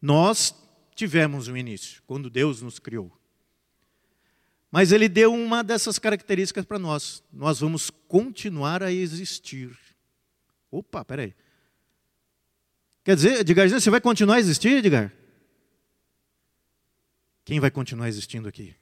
Nós 0.00 0.54
tivemos 0.94 1.48
um 1.48 1.56
início, 1.56 2.02
quando 2.06 2.28
Deus 2.28 2.60
nos 2.60 2.78
criou. 2.78 3.16
Mas 4.70 4.90
Ele 4.90 5.08
deu 5.08 5.34
uma 5.34 5.62
dessas 5.62 5.98
características 5.98 6.64
para 6.64 6.78
nós. 6.78 7.22
Nós 7.30 7.60
vamos 7.60 7.90
continuar 8.08 8.82
a 8.82 8.90
existir. 8.90 9.78
Opa, 10.70 11.04
peraí. 11.04 11.34
Quer 13.04 13.16
dizer, 13.16 13.40
Edgar, 13.40 13.68
você 13.68 13.90
vai 13.90 14.00
continuar 14.00 14.36
a 14.36 14.40
existir, 14.40 14.78
Edgar? 14.78 15.12
Quem 17.52 17.60
vai 17.60 17.70
continuar 17.70 18.08
existindo 18.08 18.48
aqui? 18.48 18.74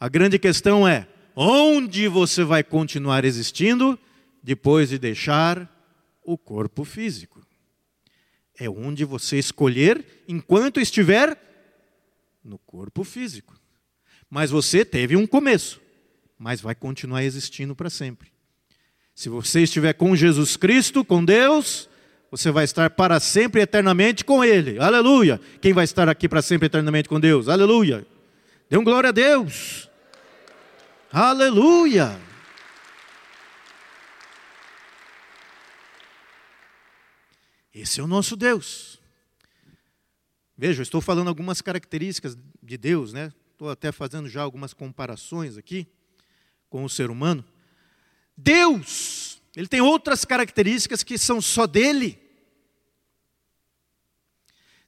A 0.00 0.08
grande 0.08 0.38
questão 0.38 0.88
é: 0.88 1.06
onde 1.36 2.08
você 2.08 2.42
vai 2.42 2.64
continuar 2.64 3.22
existindo 3.22 3.98
depois 4.42 4.88
de 4.88 4.98
deixar 4.98 5.68
o 6.24 6.38
corpo 6.38 6.86
físico? 6.86 7.46
é 8.58 8.66
onde 8.66 9.04
você 9.04 9.38
escolher 9.38 10.24
enquanto 10.26 10.80
estiver 10.80 11.38
no 12.42 12.56
corpo 12.56 13.04
físico. 13.04 13.54
Mas 14.30 14.50
você 14.50 14.82
teve 14.82 15.14
um 15.14 15.26
começo, 15.26 15.82
mas 16.38 16.62
vai 16.62 16.74
continuar 16.74 17.24
existindo 17.24 17.76
para 17.76 17.90
sempre. 17.90 18.32
Se 19.14 19.28
você 19.28 19.64
estiver 19.64 19.92
com 19.92 20.16
Jesus 20.16 20.56
Cristo, 20.56 21.04
com 21.04 21.22
Deus, 21.22 21.90
você 22.30 22.50
vai 22.50 22.64
estar 22.64 22.90
para 22.90 23.18
sempre 23.20 23.60
eternamente 23.60 24.24
com 24.24 24.44
Ele. 24.44 24.78
Aleluia! 24.78 25.40
Quem 25.60 25.72
vai 25.72 25.84
estar 25.84 26.08
aqui 26.08 26.28
para 26.28 26.42
sempre 26.42 26.66
eternamente 26.66 27.08
com 27.08 27.18
Deus? 27.18 27.48
Aleluia! 27.48 28.06
Dê 28.68 28.76
um 28.76 28.84
glória 28.84 29.08
a 29.08 29.12
Deus! 29.12 29.88
Aleluia! 31.10 32.20
Esse 37.74 38.00
é 38.00 38.02
o 38.02 38.06
nosso 38.06 38.36
Deus. 38.36 39.00
Veja, 40.56 40.80
eu 40.80 40.82
estou 40.82 41.00
falando 41.00 41.28
algumas 41.28 41.62
características 41.62 42.36
de 42.62 42.76
Deus, 42.76 43.12
né? 43.12 43.32
Estou 43.52 43.70
até 43.70 43.92
fazendo 43.92 44.28
já 44.28 44.42
algumas 44.42 44.74
comparações 44.74 45.56
aqui. 45.56 45.86
com 46.68 46.84
o 46.84 46.88
ser 46.88 47.10
humano, 47.10 47.44
Deus, 48.36 49.27
ele 49.58 49.66
tem 49.66 49.80
outras 49.80 50.24
características 50.24 51.02
que 51.02 51.18
são 51.18 51.40
só 51.40 51.66
dele. 51.66 52.16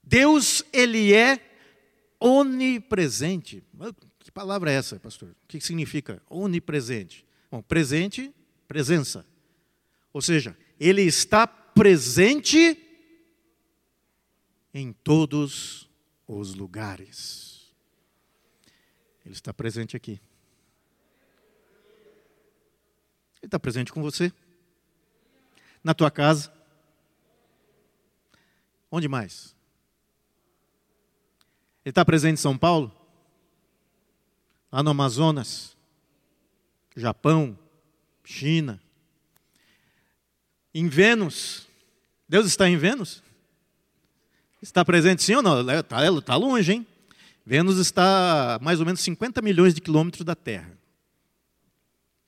Deus, 0.01 0.63
ele 0.73 1.13
é 1.13 1.45
onipresente. 2.21 3.65
Que 4.21 4.31
palavra 4.31 4.71
é 4.71 4.77
essa, 4.77 5.01
pastor? 5.01 5.31
O 5.43 5.49
que 5.49 5.61
significa 5.61 6.23
onipresente? 6.31 7.27
Bom, 7.51 7.61
presente, 7.61 8.33
presença. 8.69 9.27
Ou 10.13 10.23
seja, 10.23 10.57
ele 10.79 11.03
está 11.03 11.49
presente 11.49 12.81
em 14.73 14.93
todos 14.93 15.91
os 16.29 16.55
lugares. 16.55 17.75
Ele 19.27 19.35
está 19.35 19.53
presente 19.53 19.97
aqui. 19.97 20.21
Ele 23.43 23.49
está 23.49 23.59
presente 23.59 23.93
com 23.93 24.01
você. 24.01 24.33
Na 25.83 25.95
tua 25.95 26.11
casa. 26.11 26.53
Onde 28.91 29.09
mais? 29.09 29.55
Ele 31.85 31.93
está 31.93 32.05
presente 32.05 32.35
em 32.35 32.43
São 32.43 32.59
Paulo? 32.59 32.93
Lá 34.71 34.83
no 34.83 34.91
Amazonas? 34.91 35.77
Japão? 36.95 37.59
China? 38.25 38.81
Em 40.75 40.89
Vênus? 40.89 41.67
Deus 42.29 42.47
está 42.47 42.69
em 42.69 42.77
Vênus? 42.77 43.23
Está 44.63 44.85
presente 44.85 45.23
sim 45.23 45.35
ou 45.35 45.43
não? 45.43 45.61
Está 45.61 46.21
tá 46.23 46.37
longe, 46.37 46.73
hein? 46.73 46.87
Vênus 47.45 47.79
está 47.79 48.57
a 48.57 48.59
mais 48.59 48.79
ou 48.79 48.87
menos 48.87 49.01
50 49.01 49.41
milhões 49.41 49.75
de 49.75 49.81
quilômetros 49.81 50.25
da 50.25 50.35
Terra. 50.35 50.79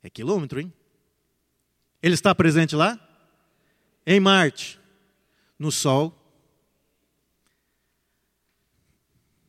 É 0.03 0.11
quilômetro, 0.11 0.61
hein? 0.61 0.73
Ele 2.03 2.15
está 2.15 2.35
presente 2.35 2.75
lá? 2.75 2.99
Em 4.07 4.21
Marte, 4.21 4.81
no 5.59 5.71
Sol. 5.71 6.19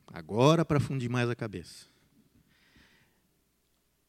Agora 0.06 0.64
para 0.64 0.78
fundir 0.78 1.10
mais 1.10 1.28
a 1.28 1.34
cabeça. 1.34 1.86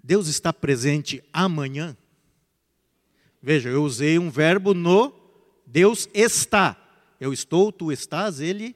Deus 0.03 0.27
está 0.27 0.53
presente 0.53 1.23
amanhã? 1.33 1.97
Veja, 3.41 3.69
eu 3.69 3.83
usei 3.83 4.19
um 4.19 4.29
verbo 4.29 4.73
no 4.73 5.25
Deus 5.65 6.07
está. 6.13 6.77
Eu 7.19 7.33
estou, 7.33 7.71
tu 7.71 7.91
estás, 7.91 8.39
ele 8.39 8.75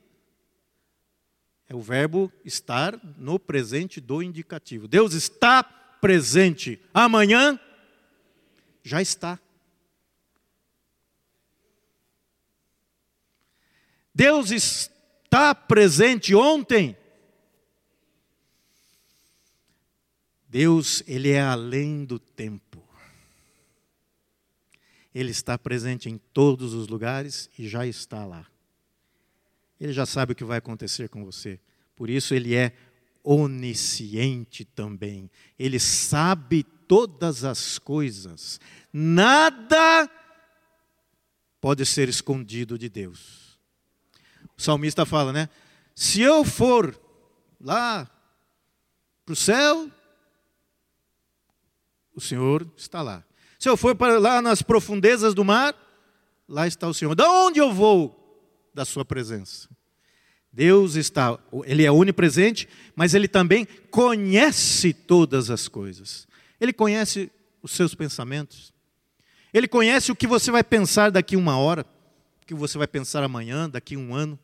é 1.67 1.75
o 1.75 1.81
verbo 1.81 2.31
estar 2.43 2.99
no 3.17 3.37
presente 3.37 4.01
do 4.01 4.23
indicativo. 4.23 4.87
Deus 4.87 5.13
está 5.13 5.61
presente 5.63 6.81
amanhã? 6.93 7.59
Já 8.83 9.01
está. 9.01 9.39
Deus 14.19 14.51
está 14.51 15.55
presente 15.55 16.35
ontem? 16.35 16.97
Deus, 20.45 21.01
ele 21.07 21.29
é 21.29 21.39
além 21.39 22.03
do 22.03 22.19
tempo. 22.19 22.83
Ele 25.15 25.31
está 25.31 25.57
presente 25.57 26.09
em 26.09 26.17
todos 26.17 26.73
os 26.73 26.89
lugares 26.89 27.49
e 27.57 27.65
já 27.65 27.87
está 27.87 28.25
lá. 28.25 28.45
Ele 29.79 29.93
já 29.93 30.05
sabe 30.05 30.33
o 30.33 30.35
que 30.35 30.43
vai 30.43 30.57
acontecer 30.57 31.07
com 31.07 31.23
você. 31.23 31.57
Por 31.95 32.09
isso 32.09 32.35
ele 32.35 32.53
é 32.53 32.73
onisciente 33.23 34.65
também. 34.65 35.31
Ele 35.57 35.79
sabe 35.79 36.63
todas 36.89 37.45
as 37.45 37.79
coisas. 37.79 38.59
Nada 38.91 40.11
pode 41.61 41.85
ser 41.85 42.09
escondido 42.09 42.77
de 42.77 42.89
Deus. 42.89 43.48
O 44.59 44.61
salmista 44.61 45.05
fala, 45.05 45.31
né? 45.31 45.47
Se 45.95 46.21
eu 46.21 46.43
for 46.43 46.99
lá 47.61 48.11
para 49.25 49.31
o 49.31 49.35
céu, 49.35 49.89
o 52.13 52.19
Senhor 52.19 52.69
está 52.75 53.01
lá. 53.01 53.23
Se 53.57 53.69
eu 53.69 53.77
for 53.77 53.95
para 53.95 54.19
lá 54.19 54.41
nas 54.41 54.61
profundezas 54.61 55.33
do 55.33 55.45
mar, 55.45 55.73
lá 56.45 56.67
está 56.67 56.89
o 56.89 56.93
Senhor. 56.93 57.15
Da 57.15 57.31
onde 57.31 57.59
eu 57.59 57.71
vou? 57.71 58.67
Da 58.73 58.83
sua 58.83 59.05
presença. 59.05 59.69
Deus 60.51 60.95
está, 60.95 61.39
ele 61.63 61.85
é 61.85 61.91
onipresente, 61.91 62.67
mas 62.97 63.13
ele 63.13 63.29
também 63.29 63.65
conhece 63.89 64.91
todas 64.91 65.49
as 65.49 65.69
coisas. 65.69 66.27
Ele 66.59 66.73
conhece 66.73 67.31
os 67.63 67.71
seus 67.71 67.95
pensamentos. 67.95 68.73
Ele 69.53 69.69
conhece 69.69 70.11
o 70.11 70.15
que 70.17 70.27
você 70.27 70.51
vai 70.51 70.65
pensar 70.65 71.11
daqui 71.11 71.37
uma 71.37 71.57
hora, 71.57 71.85
o 72.43 72.45
que 72.45 72.53
você 72.53 72.77
vai 72.77 72.87
pensar 72.87 73.23
amanhã, 73.23 73.69
daqui 73.69 73.95
um 73.95 74.13
ano. 74.13 74.37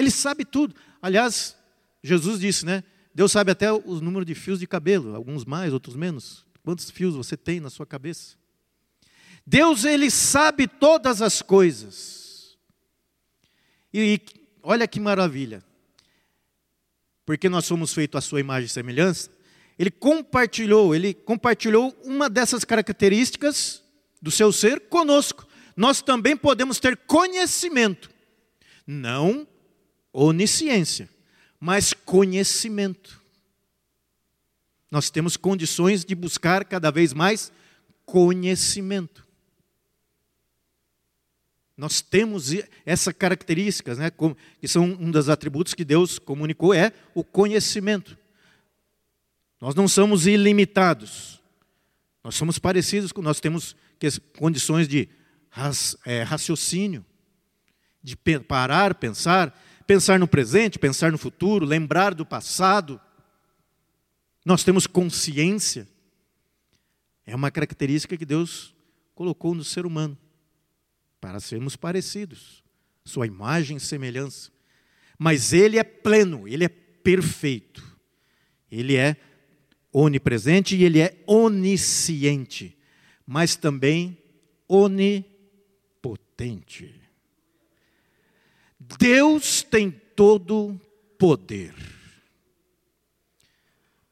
Ele 0.00 0.10
sabe 0.10 0.46
tudo. 0.46 0.74
Aliás, 1.02 1.54
Jesus 2.02 2.40
disse, 2.40 2.64
né? 2.64 2.82
Deus 3.14 3.30
sabe 3.30 3.52
até 3.52 3.70
o 3.70 4.00
número 4.00 4.24
de 4.24 4.34
fios 4.34 4.58
de 4.58 4.66
cabelo, 4.66 5.14
alguns 5.14 5.44
mais, 5.44 5.74
outros 5.74 5.94
menos. 5.94 6.46
Quantos 6.62 6.90
fios 6.90 7.14
você 7.14 7.36
tem 7.36 7.60
na 7.60 7.68
sua 7.68 7.84
cabeça? 7.84 8.34
Deus, 9.46 9.84
ele 9.84 10.10
sabe 10.10 10.66
todas 10.66 11.20
as 11.20 11.42
coisas. 11.42 12.56
E, 13.92 14.14
e 14.14 14.20
olha 14.62 14.88
que 14.88 14.98
maravilha. 14.98 15.62
Porque 17.26 17.50
nós 17.50 17.66
somos 17.66 17.92
feitos 17.92 18.16
à 18.16 18.20
sua 18.22 18.40
imagem 18.40 18.66
e 18.68 18.70
semelhança, 18.70 19.30
ele 19.78 19.90
compartilhou, 19.90 20.94
ele 20.94 21.12
compartilhou 21.12 21.94
uma 22.04 22.30
dessas 22.30 22.64
características 22.64 23.82
do 24.20 24.30
seu 24.30 24.50
ser 24.50 24.80
conosco. 24.88 25.46
Nós 25.76 26.00
também 26.00 26.34
podemos 26.34 26.80
ter 26.80 26.96
conhecimento, 26.96 28.10
não 28.86 29.46
onisciência 30.12 31.08
mas 31.60 31.92
conhecimento. 31.92 33.20
Nós 34.90 35.10
temos 35.10 35.36
condições 35.36 36.04
de 36.04 36.14
buscar 36.14 36.64
cada 36.64 36.90
vez 36.90 37.12
mais 37.12 37.52
conhecimento. 38.06 39.28
Nós 41.76 42.00
temos 42.00 42.50
essas 42.84 43.14
características, 43.14 43.98
né, 43.98 44.10
que 44.60 44.66
são 44.66 44.84
um 44.84 45.10
dos 45.10 45.28
atributos 45.28 45.74
que 45.74 45.84
Deus 45.84 46.18
comunicou, 46.18 46.74
é 46.74 46.92
o 47.14 47.22
conhecimento. 47.22 48.18
Nós 49.60 49.74
não 49.74 49.86
somos 49.86 50.26
ilimitados. 50.26 51.40
Nós 52.24 52.34
somos 52.34 52.58
parecidos 52.58 53.12
com, 53.12 53.22
nós 53.22 53.38
temos 53.38 53.76
condições 54.36 54.88
de 54.88 55.08
é, 56.04 56.22
raciocínio, 56.22 57.04
de 58.02 58.16
parar, 58.16 58.94
pensar, 58.94 59.54
pensar 59.90 60.20
no 60.20 60.28
presente, 60.28 60.78
pensar 60.78 61.10
no 61.10 61.18
futuro, 61.18 61.66
lembrar 61.66 62.14
do 62.14 62.24
passado. 62.24 63.00
Nós 64.44 64.62
temos 64.62 64.86
consciência. 64.86 65.88
É 67.26 67.34
uma 67.34 67.50
característica 67.50 68.16
que 68.16 68.24
Deus 68.24 68.72
colocou 69.16 69.52
no 69.52 69.64
ser 69.64 69.84
humano 69.84 70.16
para 71.20 71.40
sermos 71.40 71.74
parecidos, 71.74 72.62
sua 73.04 73.26
imagem 73.26 73.78
e 73.78 73.80
semelhança. 73.80 74.52
Mas 75.18 75.52
ele 75.52 75.76
é 75.76 75.82
pleno, 75.82 76.46
ele 76.46 76.64
é 76.64 76.68
perfeito. 76.68 77.84
Ele 78.70 78.94
é 78.94 79.16
onipresente 79.92 80.76
e 80.76 80.84
ele 80.84 81.00
é 81.00 81.20
onisciente, 81.26 82.78
mas 83.26 83.56
também 83.56 84.16
onipotente. 84.68 85.34
Deus 88.98 89.62
tem 89.62 89.90
todo 89.90 90.80
poder. 91.18 91.74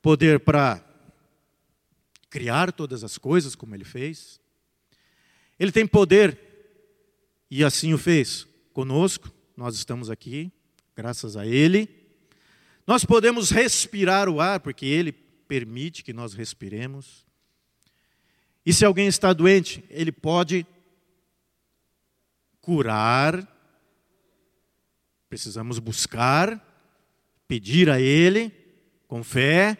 Poder 0.01 0.41
para 0.41 0.85
criar 2.31 2.73
todas 2.73 3.03
as 3.03 3.19
coisas 3.19 3.55
como 3.55 3.75
ele 3.75 3.85
fez. 3.85 4.41
Ele 5.59 5.73
tem 5.73 5.87
poder, 5.87 6.38
e 7.51 7.64
assim 7.64 7.93
o 7.93 7.99
fez 7.99 8.47
conosco, 8.73 9.33
nós 9.57 9.75
estamos 9.75 10.09
aqui, 10.09 10.53
graças 10.95 11.37
a 11.37 11.45
Ele. 11.45 11.88
Nós 12.87 13.05
podemos 13.05 13.51
respirar 13.51 14.29
o 14.29 14.41
ar, 14.41 14.61
porque 14.61 14.87
Ele 14.87 15.11
permite 15.11 16.05
que 16.05 16.12
nós 16.12 16.33
respiremos. 16.33 17.27
E 18.64 18.73
se 18.73 18.85
alguém 18.85 19.09
está 19.09 19.33
doente, 19.33 19.83
Ele 19.91 20.12
pode 20.12 20.64
curar 22.61 23.58
Precisamos 25.29 25.79
buscar, 25.79 26.64
pedir 27.47 27.91
a 27.91 28.01
Ele, 28.01 28.53
com 29.09 29.25
fé. 29.25 29.77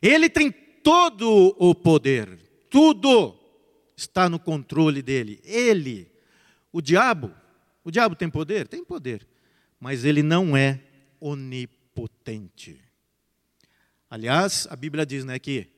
Ele 0.00 0.30
tem 0.30 0.50
todo 0.50 1.54
o 1.58 1.74
poder, 1.74 2.38
tudo 2.70 3.38
está 3.96 4.28
no 4.28 4.38
controle 4.38 5.02
dele. 5.02 5.40
Ele, 5.44 6.10
o 6.72 6.80
diabo, 6.80 7.34
o 7.84 7.90
diabo 7.90 8.14
tem 8.14 8.30
poder? 8.30 8.66
Tem 8.66 8.84
poder, 8.84 9.26
mas 9.78 10.04
ele 10.04 10.22
não 10.22 10.56
é 10.56 10.80
onipotente. 11.20 12.80
Aliás, 14.08 14.66
a 14.70 14.76
Bíblia 14.76 15.04
diz 15.04 15.24
né, 15.24 15.38
que 15.38 15.68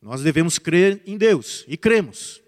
Nós 0.00 0.22
devemos 0.22 0.58
crer 0.58 1.02
em 1.04 1.18
Deus, 1.18 1.64
e 1.66 1.76
cremos. 1.76 2.40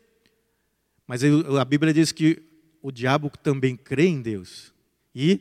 Mas 1.06 1.22
a 1.24 1.64
Bíblia 1.64 1.92
diz 1.92 2.12
que 2.12 2.42
o 2.80 2.90
diabo 2.90 3.30
também 3.42 3.76
crê 3.76 4.06
em 4.06 4.22
Deus 4.22 4.71
e 5.14 5.40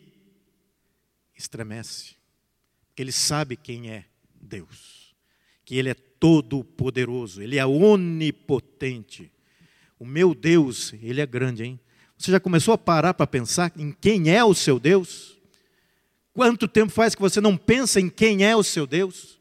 estremece, 1.36 2.16
porque 2.88 3.02
ele 3.02 3.12
sabe 3.12 3.56
quem 3.56 3.90
é 3.90 4.06
Deus, 4.34 5.16
que 5.64 5.76
ele 5.76 5.90
é 5.90 5.94
todo 5.94 6.64
poderoso, 6.64 7.42
ele 7.42 7.58
é 7.58 7.66
onipotente. 7.66 9.32
O 9.98 10.06
meu 10.06 10.36
Deus, 10.36 10.94
ele 10.94 11.22
é 11.22 11.26
grande, 11.26 11.64
hein? 11.64 11.80
Você 12.18 12.32
já 12.32 12.40
começou 12.40 12.74
a 12.74 12.78
parar 12.78 13.14
para 13.14 13.26
pensar 13.26 13.72
em 13.76 13.92
quem 13.92 14.30
é 14.30 14.44
o 14.44 14.54
seu 14.54 14.80
Deus? 14.80 15.40
Quanto 16.34 16.68
tempo 16.68 16.92
faz 16.92 17.16
que 17.16 17.22
você 17.22 17.42
não 17.42 17.58
pensa 17.58 18.00
em 18.00 18.10
quem 18.10 18.46
é 18.46 18.56
o 18.56 18.64
seu 18.64 18.86
Deus? 18.86 19.40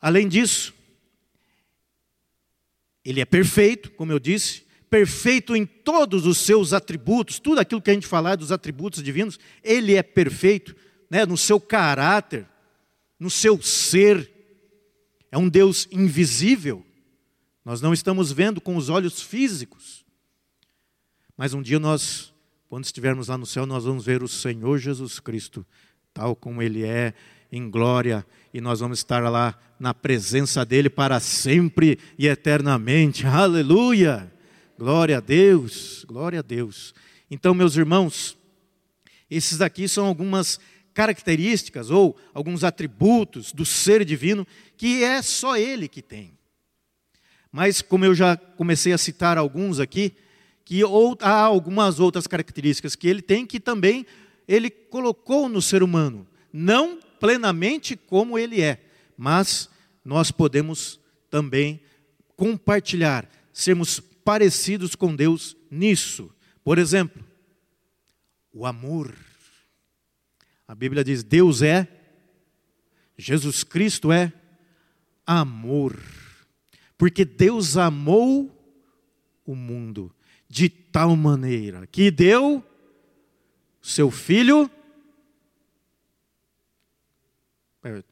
Além 0.00 0.28
disso, 0.28 0.72
ele 3.04 3.20
é 3.20 3.24
perfeito, 3.24 3.90
como 3.92 4.12
eu 4.12 4.18
disse, 4.18 4.67
perfeito 4.90 5.54
em 5.54 5.64
todos 5.64 6.26
os 6.26 6.38
seus 6.38 6.72
atributos, 6.72 7.38
tudo 7.38 7.60
aquilo 7.60 7.82
que 7.82 7.90
a 7.90 7.94
gente 7.94 8.06
falar 8.06 8.36
dos 8.36 8.52
atributos 8.52 9.02
divinos, 9.02 9.38
ele 9.62 9.94
é 9.94 10.02
perfeito, 10.02 10.74
né, 11.10 11.24
no 11.24 11.36
seu 11.36 11.60
caráter, 11.60 12.46
no 13.18 13.30
seu 13.30 13.60
ser. 13.62 14.30
É 15.30 15.38
um 15.38 15.48
Deus 15.48 15.86
invisível. 15.90 16.84
Nós 17.64 17.80
não 17.80 17.92
estamos 17.92 18.32
vendo 18.32 18.60
com 18.60 18.76
os 18.76 18.88
olhos 18.88 19.20
físicos. 19.20 20.04
Mas 21.36 21.52
um 21.52 21.62
dia 21.62 21.78
nós, 21.78 22.32
quando 22.68 22.84
estivermos 22.84 23.28
lá 23.28 23.36
no 23.36 23.46
céu, 23.46 23.66
nós 23.66 23.84
vamos 23.84 24.04
ver 24.04 24.22
o 24.22 24.28
Senhor 24.28 24.78
Jesus 24.78 25.20
Cristo, 25.20 25.64
tal 26.12 26.34
como 26.34 26.62
ele 26.62 26.82
é, 26.82 27.12
em 27.52 27.70
glória, 27.70 28.26
e 28.52 28.60
nós 28.60 28.80
vamos 28.80 28.98
estar 28.98 29.22
lá 29.30 29.58
na 29.78 29.94
presença 29.94 30.64
dele 30.64 30.90
para 30.90 31.20
sempre 31.20 31.98
e 32.18 32.26
eternamente. 32.26 33.26
Aleluia! 33.26 34.37
Glória 34.78 35.16
a 35.16 35.20
Deus, 35.20 36.04
glória 36.06 36.38
a 36.38 36.42
Deus. 36.42 36.94
Então, 37.28 37.52
meus 37.52 37.76
irmãos, 37.76 38.38
esses 39.28 39.60
aqui 39.60 39.88
são 39.88 40.06
algumas 40.06 40.60
características 40.94 41.90
ou 41.90 42.16
alguns 42.32 42.62
atributos 42.62 43.52
do 43.52 43.66
ser 43.66 44.04
divino 44.04 44.46
que 44.76 45.02
é 45.02 45.20
só 45.20 45.56
ele 45.56 45.88
que 45.88 46.00
tem. 46.00 46.32
Mas, 47.50 47.82
como 47.82 48.04
eu 48.04 48.14
já 48.14 48.36
comecei 48.36 48.92
a 48.92 48.98
citar 48.98 49.36
alguns 49.36 49.80
aqui, 49.80 50.14
que 50.64 50.82
há 51.22 51.40
algumas 51.40 51.98
outras 51.98 52.28
características 52.28 52.94
que 52.94 53.08
ele 53.08 53.20
tem 53.20 53.44
que 53.44 53.58
também 53.58 54.06
ele 54.46 54.70
colocou 54.70 55.48
no 55.48 55.60
ser 55.60 55.82
humano, 55.82 56.24
não 56.52 57.00
plenamente 57.18 57.96
como 57.96 58.38
ele 58.38 58.62
é, 58.62 58.80
mas 59.16 59.68
nós 60.04 60.30
podemos 60.30 61.00
também 61.28 61.80
compartilhar, 62.36 63.28
sermos 63.52 64.00
parecidos 64.28 64.94
com 64.94 65.16
Deus 65.16 65.56
nisso. 65.70 66.30
Por 66.62 66.76
exemplo, 66.76 67.24
o 68.52 68.66
amor. 68.66 69.16
A 70.66 70.74
Bíblia 70.74 71.02
diz: 71.02 71.24
Deus 71.24 71.62
é, 71.62 71.88
Jesus 73.16 73.64
Cristo 73.64 74.12
é 74.12 74.30
amor. 75.26 75.98
Porque 76.98 77.24
Deus 77.24 77.78
amou 77.78 78.54
o 79.46 79.54
mundo 79.54 80.14
de 80.46 80.68
tal 80.68 81.16
maneira 81.16 81.86
que 81.86 82.10
deu 82.10 82.62
seu 83.80 84.10
filho. 84.10 84.70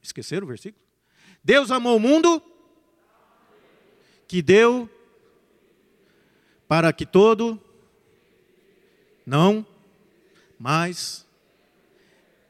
Esqueceram 0.01 0.47
o 0.47 0.49
versículo? 0.49 0.83
Deus 1.45 1.71
amou 1.71 1.99
o 1.99 2.01
mundo 2.01 2.43
que 4.27 4.41
deu 4.41 4.89
para 6.69 6.93
que 6.93 7.07
todo 7.07 7.61
não 9.25 9.67
mais 10.59 11.27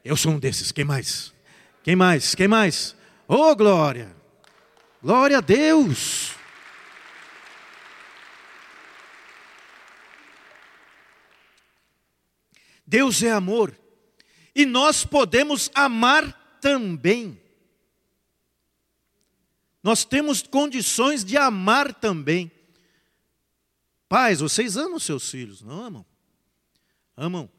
eu 0.04 0.16
sou 0.16 0.32
um 0.32 0.38
desses. 0.38 0.70
Quem 0.70 0.84
mais? 0.84 1.34
Quem 1.82 1.96
mais? 1.96 2.34
Quem 2.34 2.46
mais? 2.46 2.94
Oh, 3.26 3.56
glória! 3.56 4.14
Glória 5.02 5.38
a 5.38 5.40
Deus! 5.40 6.32
Deus 12.86 13.20
é 13.20 13.32
amor. 13.32 13.76
E 14.54 14.64
nós 14.64 15.04
podemos 15.04 15.70
amar 15.74 16.58
também. 16.60 17.40
Nós 19.82 20.04
temos 20.04 20.40
condições 20.42 21.24
de 21.24 21.36
amar 21.36 21.92
também. 21.92 22.50
Pais, 24.08 24.40
vocês 24.40 24.76
amam 24.76 24.98
seus 24.98 25.28
filhos, 25.30 25.62
não 25.62 25.82
amam? 25.82 26.06
Amam. 27.16 27.50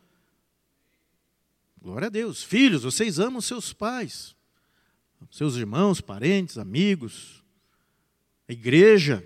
Glória 1.81 2.07
a 2.07 2.09
Deus. 2.09 2.43
Filhos, 2.43 2.83
vocês 2.83 3.19
amam 3.19 3.41
seus 3.41 3.73
pais, 3.73 4.35
seus 5.31 5.55
irmãos, 5.55 5.99
parentes, 5.99 6.57
amigos, 6.57 7.43
a 8.47 8.53
igreja. 8.53 9.25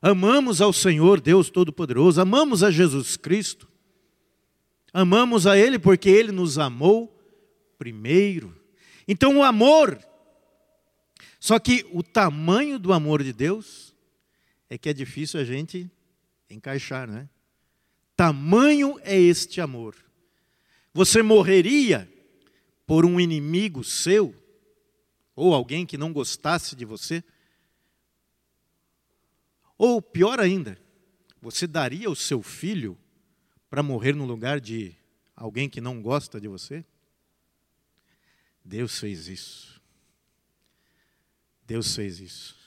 Amamos 0.00 0.60
ao 0.60 0.72
Senhor 0.72 1.20
Deus 1.20 1.50
Todo-Poderoso, 1.50 2.20
amamos 2.20 2.62
a 2.62 2.70
Jesus 2.70 3.16
Cristo. 3.16 3.68
Amamos 4.92 5.46
a 5.46 5.58
Ele 5.58 5.78
porque 5.78 6.08
Ele 6.08 6.32
nos 6.32 6.58
amou 6.58 7.12
primeiro. 7.78 8.58
Então 9.06 9.38
o 9.38 9.42
amor, 9.42 9.98
só 11.38 11.58
que 11.58 11.86
o 11.92 12.02
tamanho 12.02 12.78
do 12.78 12.92
amor 12.92 13.22
de 13.22 13.32
Deus 13.32 13.94
é 14.68 14.76
que 14.76 14.88
é 14.88 14.92
difícil 14.92 15.40
a 15.40 15.44
gente 15.44 15.90
encaixar, 16.50 17.08
né? 17.08 17.28
Tamanho 18.16 18.98
é 19.02 19.18
este 19.18 19.60
amor. 19.60 19.94
Você 20.92 21.22
morreria 21.22 22.10
por 22.86 23.04
um 23.04 23.20
inimigo 23.20 23.84
seu, 23.84 24.34
ou 25.34 25.52
alguém 25.52 25.84
que 25.84 25.98
não 25.98 26.12
gostasse 26.12 26.74
de 26.74 26.84
você? 26.84 27.22
Ou 29.76 30.00
pior 30.00 30.40
ainda, 30.40 30.80
você 31.40 31.66
daria 31.66 32.10
o 32.10 32.16
seu 32.16 32.42
filho 32.42 32.96
para 33.68 33.82
morrer 33.82 34.14
no 34.14 34.24
lugar 34.24 34.58
de 34.58 34.96
alguém 35.34 35.68
que 35.68 35.80
não 35.80 36.00
gosta 36.00 36.40
de 36.40 36.48
você? 36.48 36.84
Deus 38.64 38.98
fez 38.98 39.28
isso. 39.28 39.80
Deus 41.66 41.94
fez 41.94 42.20
isso. 42.20 42.65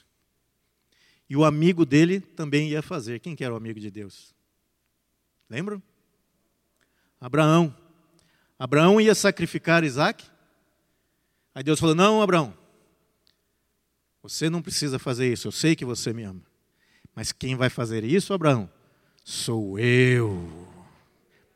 E 1.30 1.36
o 1.36 1.44
amigo 1.44 1.86
dele 1.86 2.18
também 2.20 2.70
ia 2.70 2.82
fazer. 2.82 3.20
Quem 3.20 3.36
que 3.36 3.44
era 3.44 3.54
o 3.54 3.56
amigo 3.56 3.78
de 3.78 3.88
Deus? 3.88 4.34
Lembram? 5.48 5.80
Abraão. 7.20 7.72
Abraão 8.58 9.00
ia 9.00 9.14
sacrificar 9.14 9.84
Isaac. 9.84 10.24
Aí 11.54 11.62
Deus 11.62 11.78
falou: 11.78 11.94
Não, 11.94 12.20
Abraão, 12.20 12.52
você 14.20 14.50
não 14.50 14.60
precisa 14.60 14.98
fazer 14.98 15.32
isso. 15.32 15.46
Eu 15.46 15.52
sei 15.52 15.76
que 15.76 15.84
você 15.84 16.12
me 16.12 16.24
ama. 16.24 16.42
Mas 17.14 17.30
quem 17.30 17.54
vai 17.54 17.70
fazer 17.70 18.02
isso, 18.02 18.34
Abraão? 18.34 18.68
Sou 19.22 19.78
eu 19.78 20.66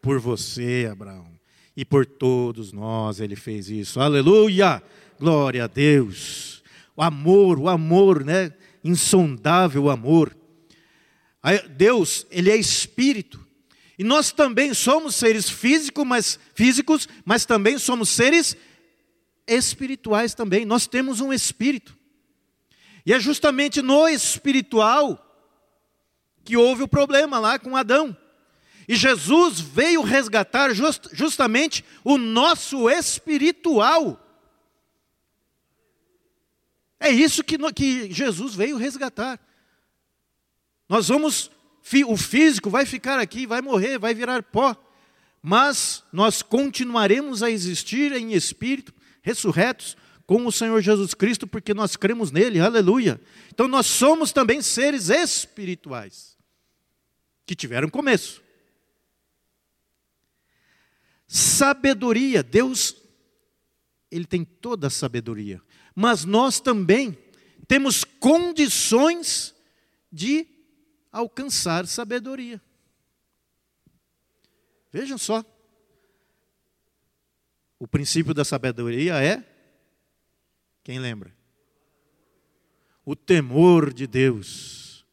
por 0.00 0.20
você, 0.20 0.88
Abraão, 0.90 1.26
e 1.76 1.84
por 1.84 2.06
todos 2.06 2.72
nós 2.72 3.18
ele 3.18 3.34
fez 3.34 3.68
isso. 3.68 3.98
Aleluia! 3.98 4.80
Glória 5.18 5.64
a 5.64 5.66
Deus. 5.66 6.62
O 6.94 7.02
amor, 7.02 7.58
o 7.58 7.68
amor, 7.68 8.24
né? 8.24 8.52
Insondável 8.85 9.88
amor. 9.88 10.37
Deus, 11.77 12.27
ele 12.31 12.51
é 12.51 12.57
espírito. 12.57 13.44
E 13.99 14.05
nós 14.05 14.33
também 14.33 14.75
somos 14.75 15.14
seres 15.14 15.49
físicos, 15.49 16.05
mas 16.07 16.38
físicos, 16.55 17.09
mas 17.25 17.47
também 17.47 17.79
somos 17.79 18.09
seres 18.09 18.57
espirituais 19.47 20.35
também. 20.35 20.64
Nós 20.64 20.87
temos 20.87 21.20
um 21.20 21.33
espírito. 21.33 21.97
E 23.07 23.12
é 23.12 23.20
justamente 23.20 23.83
no 23.83 24.09
espiritual 24.09 25.20
que 26.44 26.57
houve 26.57 26.83
o 26.83 26.88
problema 26.88 27.38
lá 27.38 27.59
com 27.59 27.77
Adão. 27.77 28.16
E 28.87 28.97
Jesus 28.97 29.61
veio 29.61 30.03
resgatar 30.03 30.75
just, 30.75 31.09
justamente 31.12 31.85
o 32.03 32.18
nosso 32.18 32.88
espiritual. 32.90 34.20
É 36.98 37.11
isso 37.11 37.44
que, 37.44 37.59
que 37.72 38.12
Jesus 38.12 38.54
veio 38.54 38.76
resgatar. 38.76 39.40
Nós 40.88 41.09
vamos, 41.09 41.50
o 42.07 42.16
físico 42.16 42.70
vai 42.70 42.87
ficar 42.87 43.18
aqui, 43.18 43.46
vai 43.46 43.61
morrer, 43.61 43.98
vai 43.98 44.14
virar 44.14 44.42
pó, 44.42 44.76
mas 45.42 46.02
nós 46.12 46.42
continuaremos 46.42 47.42
a 47.42 47.50
existir 47.50 48.12
em 48.12 48.33
espírito, 48.33 48.92
ressurretos, 49.22 49.96
com 50.26 50.46
o 50.46 50.52
Senhor 50.52 50.80
Jesus 50.80 51.12
Cristo, 51.12 51.46
porque 51.46 51.74
nós 51.74 51.96
cremos 51.96 52.30
nele, 52.30 52.59
aleluia. 52.61 53.20
Então 53.52 53.68
nós 53.68 53.87
somos 53.87 54.33
também 54.33 54.62
seres 54.62 55.11
espirituais, 55.11 56.37
que 57.44 57.54
tiveram 57.54 57.88
começo. 57.90 58.42
Sabedoria, 61.26 62.42
Deus, 62.42 62.96
Ele 64.11 64.24
tem 64.24 64.44
toda 64.44 64.87
a 64.87 64.90
sabedoria. 64.90 65.61
Mas 65.94 66.24
nós 66.24 66.61
também 66.61 67.16
temos 67.68 68.04
condições 68.04 69.54
de 70.11 70.46
alcançar 71.11 71.87
sabedoria. 71.87 72.61
Vejam 74.92 75.18
só. 75.18 75.44
O 77.78 77.87
princípio 77.87 78.33
da 78.33 78.44
sabedoria 78.44 79.22
é 79.22 79.44
quem 80.85 80.98
lembra? 80.98 81.35
O 83.04 83.16
temor 83.16 83.92
de 83.92 84.07
Deus. 84.07 85.07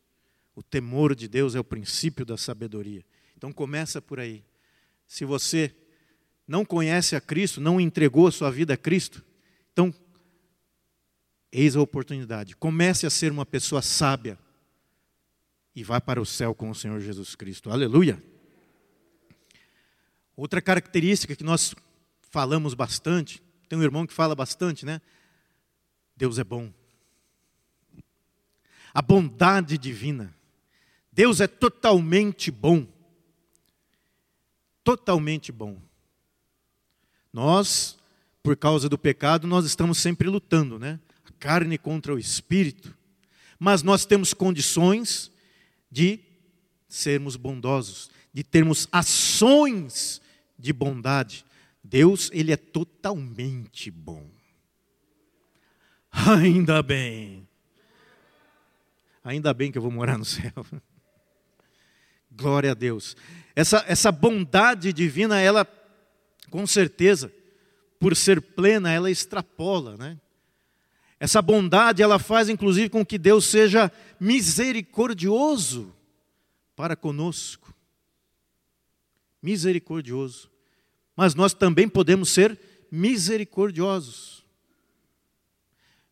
O 0.54 0.62
temor 0.62 1.16
de 1.16 1.28
Deus 1.28 1.56
é 1.56 1.60
o 1.60 1.64
princípio 1.64 2.26
da 2.26 2.38
sabedoria. 2.38 3.06
Então 3.38 3.54
começa 3.54 4.02
por 4.02 4.20
aí. 4.20 4.44
Se 5.08 5.24
você 5.24 5.74
não 6.46 6.66
conhece 6.66 7.16
a 7.16 7.22
Cristo, 7.22 7.62
não 7.62 7.80
entregou 7.80 8.28
a 8.28 8.32
sua 8.32 8.52
vida 8.52 8.74
a 8.74 8.78
Cristo, 8.78 9.24
então 9.72 9.94
eis 11.52 11.76
a 11.76 11.82
oportunidade. 11.82 12.56
Comece 12.56 13.06
a 13.06 13.10
ser 13.10 13.32
uma 13.32 13.46
pessoa 13.46 13.82
sábia 13.82 14.38
e 15.76 15.84
vá 15.84 16.00
para 16.00 16.22
o 16.22 16.26
céu 16.26 16.54
com 16.54 16.70
o 16.70 16.76
Senhor 16.76 17.00
Jesus 17.00 17.36
Cristo. 17.36 17.70
Aleluia. 17.70 18.22
Outra 20.36 20.62
característica 20.62 21.36
que 21.36 21.44
nós 21.44 21.76
falamos 22.22 22.74
bastante, 22.74 23.42
tem 23.68 23.78
um 23.78 23.84
irmão 23.84 24.08
que 24.08 24.14
fala 24.14 24.34
bastante, 24.34 24.86
né? 24.86 25.02
Deus 26.16 26.40
é 26.40 26.44
bom. 26.44 26.72
A 28.94 29.02
bondade 29.02 29.78
divina. 29.78 30.34
Deus 31.12 31.42
é 31.42 31.48
totalmente 31.48 32.50
bom. 32.50 32.88
Totalmente 34.84 35.52
bom. 35.52 35.80
Nós, 37.32 37.98
por 38.42 38.58
causa 38.58 38.90
do 38.90 38.98
pecado, 38.98 39.48
nós 39.48 39.66
estamos 39.66 39.98
sempre 39.98 40.28
lutando, 40.28 40.80
né? 40.80 41.00
Carne 41.42 41.76
contra 41.76 42.14
o 42.14 42.20
espírito. 42.20 42.96
Mas 43.58 43.82
nós 43.82 44.06
temos 44.06 44.32
condições 44.32 45.32
de 45.92 46.20
sermos 46.88 47.36
bondosos, 47.36 48.12
de 48.32 48.44
termos 48.44 48.88
ações 48.92 50.22
de 50.58 50.72
bondade. 50.72 51.44
Deus, 51.84 52.30
ele 52.32 52.52
é 52.52 52.58
totalmente 52.58 53.90
bom. 53.90 54.30
Ainda 56.12 56.84
bem. 56.84 57.48
Ainda 59.24 59.52
bem 59.52 59.72
que 59.72 59.80
eu 59.80 59.82
vou 59.82 59.92
morar 59.92 60.20
no 60.20 60.26
céu. 60.26 60.54
Glória 62.32 62.72
a 62.72 62.76
Deus. 62.76 63.18
Essa, 63.56 63.84
essa 63.88 64.12
bondade 64.12 64.94
divina, 64.94 65.42
ela, 65.42 65.66
com 66.52 66.68
certeza, 66.68 67.34
por 68.00 68.16
ser 68.16 68.40
plena, 68.42 68.92
ela 68.92 69.10
extrapola, 69.10 69.98
né? 69.98 70.20
Essa 71.22 71.40
bondade, 71.40 72.02
ela 72.02 72.18
faz 72.18 72.50
inclusive 72.50 72.90
com 72.90 73.06
que 73.06 73.20
Deus 73.20 73.46
seja 73.46 73.92
misericordioso 74.20 75.94
para 76.76 76.96
conosco. 76.96 77.72
Misericordioso. 79.40 80.50
Mas 81.16 81.36
nós 81.36 81.54
também 81.54 81.88
podemos 81.88 82.30
ser 82.30 82.60
misericordiosos. 82.90 84.44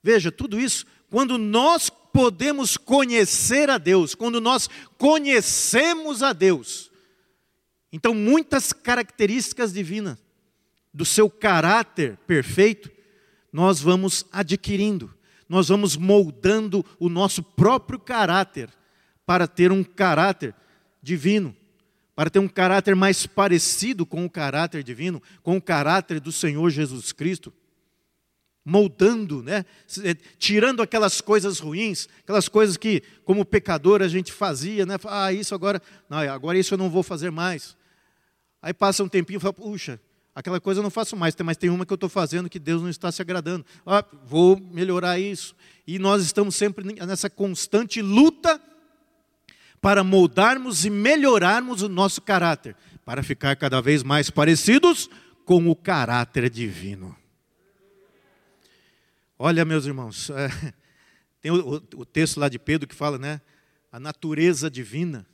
Veja, 0.04 0.32
tudo 0.32 0.60
isso, 0.60 0.86
quando 1.10 1.40
nós 1.40 1.90
podemos 1.90 2.78
conhecer 2.78 3.68
a 3.68 3.80
Deus, 3.80 4.14
quando 4.14 4.40
nós 4.40 4.70
conhecemos 4.96 6.22
a 6.22 6.34
Deus, 6.34 6.92
então 7.92 8.14
muitas 8.14 8.72
características 8.72 9.74
divinas 9.74 10.20
do 10.94 11.04
seu 11.04 11.32
caráter 11.32 12.16
perfeito, 12.28 12.99
nós 13.52 13.80
vamos 13.80 14.26
adquirindo, 14.32 15.14
nós 15.48 15.70
vamos 15.70 15.98
moldando 15.98 16.86
o 17.00 17.10
nosso 17.10 17.42
próprio 17.42 18.00
caráter 18.00 18.70
para 19.26 19.48
ter 19.48 19.72
um 19.72 19.84
caráter 19.84 20.56
divino, 21.02 21.56
para 22.16 22.30
ter 22.30 22.40
um 22.40 22.48
caráter 22.48 22.96
mais 22.96 23.26
parecido 23.26 24.06
com 24.06 24.26
o 24.26 24.30
caráter 24.30 24.84
divino, 24.84 25.22
com 25.42 25.58
o 25.58 25.62
caráter 25.62 26.20
do 26.20 26.32
Senhor 26.32 26.70
Jesus 26.70 27.12
Cristo 27.12 27.54
moldando, 28.70 29.42
né? 29.42 29.66
Eh, 30.04 30.16
tirando 30.38 30.82
aquelas 30.82 31.22
coisas 31.22 31.60
ruins, 31.60 32.08
aquelas 32.20 32.48
coisas 32.48 32.78
que, 32.78 33.02
como 33.26 33.44
pecador, 33.44 34.02
a 34.02 34.08
gente 34.08 34.32
fazia, 34.32 34.86
né? 34.86 34.96
Ah, 35.06 35.34
isso 35.34 35.56
agora, 35.56 35.82
não, 36.08 36.20
agora 36.20 36.58
isso 36.58 36.76
eu 36.76 36.78
não 36.78 36.90
vou 36.90 37.02
fazer 37.02 37.32
mais. 37.32 37.76
Aí 38.62 38.74
passa 38.74 39.04
um 39.04 39.10
tempinho 39.10 39.38
e 39.38 39.40
fala, 39.40 39.54
puxa, 39.54 40.00
aquela 40.34 40.60
coisa 40.60 40.80
eu 40.80 40.84
não 40.84 40.90
faço 40.90 41.16
mais, 41.16 41.36
mas 41.44 41.58
tem 41.58 41.70
uma 41.70 41.86
que 41.86 41.94
eu 41.94 41.96
estou 41.96 42.10
fazendo 42.10 42.50
que 42.50 42.60
Deus 42.60 42.82
não 42.82 42.90
está 42.90 43.12
se 43.12 43.22
agradando. 43.22 43.66
Ah, 43.86 44.06
vou 44.26 44.60
melhorar 44.60 45.20
isso. 45.20 45.56
E 45.86 46.00
nós 46.00 46.24
estamos 46.24 46.56
sempre 46.56 46.86
nessa 47.06 47.30
constante 47.30 48.02
luta 48.02 48.62
para 49.82 50.04
moldarmos 50.04 50.86
e 50.86 50.90
melhorarmos 50.90 51.82
o 51.82 51.90
nosso 51.90 52.22
caráter, 52.22 52.76
para 53.06 53.24
ficar 53.24 53.56
cada 53.56 53.82
vez 53.82 54.04
mais 54.04 54.30
parecidos 54.30 55.10
com 55.46 55.68
o 55.70 55.76
caráter 55.76 56.50
divino. 56.50 57.16
Olha, 59.38 59.64
meus 59.64 59.86
irmãos, 59.86 60.30
é, 60.30 60.74
tem 61.42 61.50
o, 61.50 61.82
o, 61.96 62.06
texto 62.06 62.40
lá 62.40 62.50
de 62.50 62.60
Pedro 62.60 62.88
que 62.88 62.94
fala, 62.94 63.18
né? 63.18 63.42
A 63.92 64.00
natureza 64.00 64.70
divina. 64.70 65.26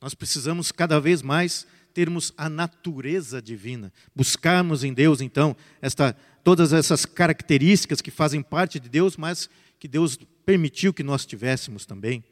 Nós 0.00 0.14
precisamos 0.14 0.72
cada 0.72 0.98
vez 0.98 1.22
mais 1.22 1.66
termos 1.96 2.30
a 2.36 2.50
natureza 2.50 3.40
divina, 3.40 3.90
buscarmos 4.14 4.84
em 4.84 4.92
Deus, 4.92 5.22
então, 5.22 5.56
esta, 5.80 6.14
todas 6.44 6.74
essas 6.74 7.06
características 7.06 8.02
que 8.02 8.10
fazem 8.10 8.42
parte 8.42 8.78
de 8.78 8.90
Deus, 8.90 9.16
mas 9.16 9.48
que 9.78 9.88
Deus 9.88 10.18
permitiu 10.44 10.92
que 10.92 11.02
nós 11.02 11.24
tivéssemos 11.24 11.86
também. 11.86 12.22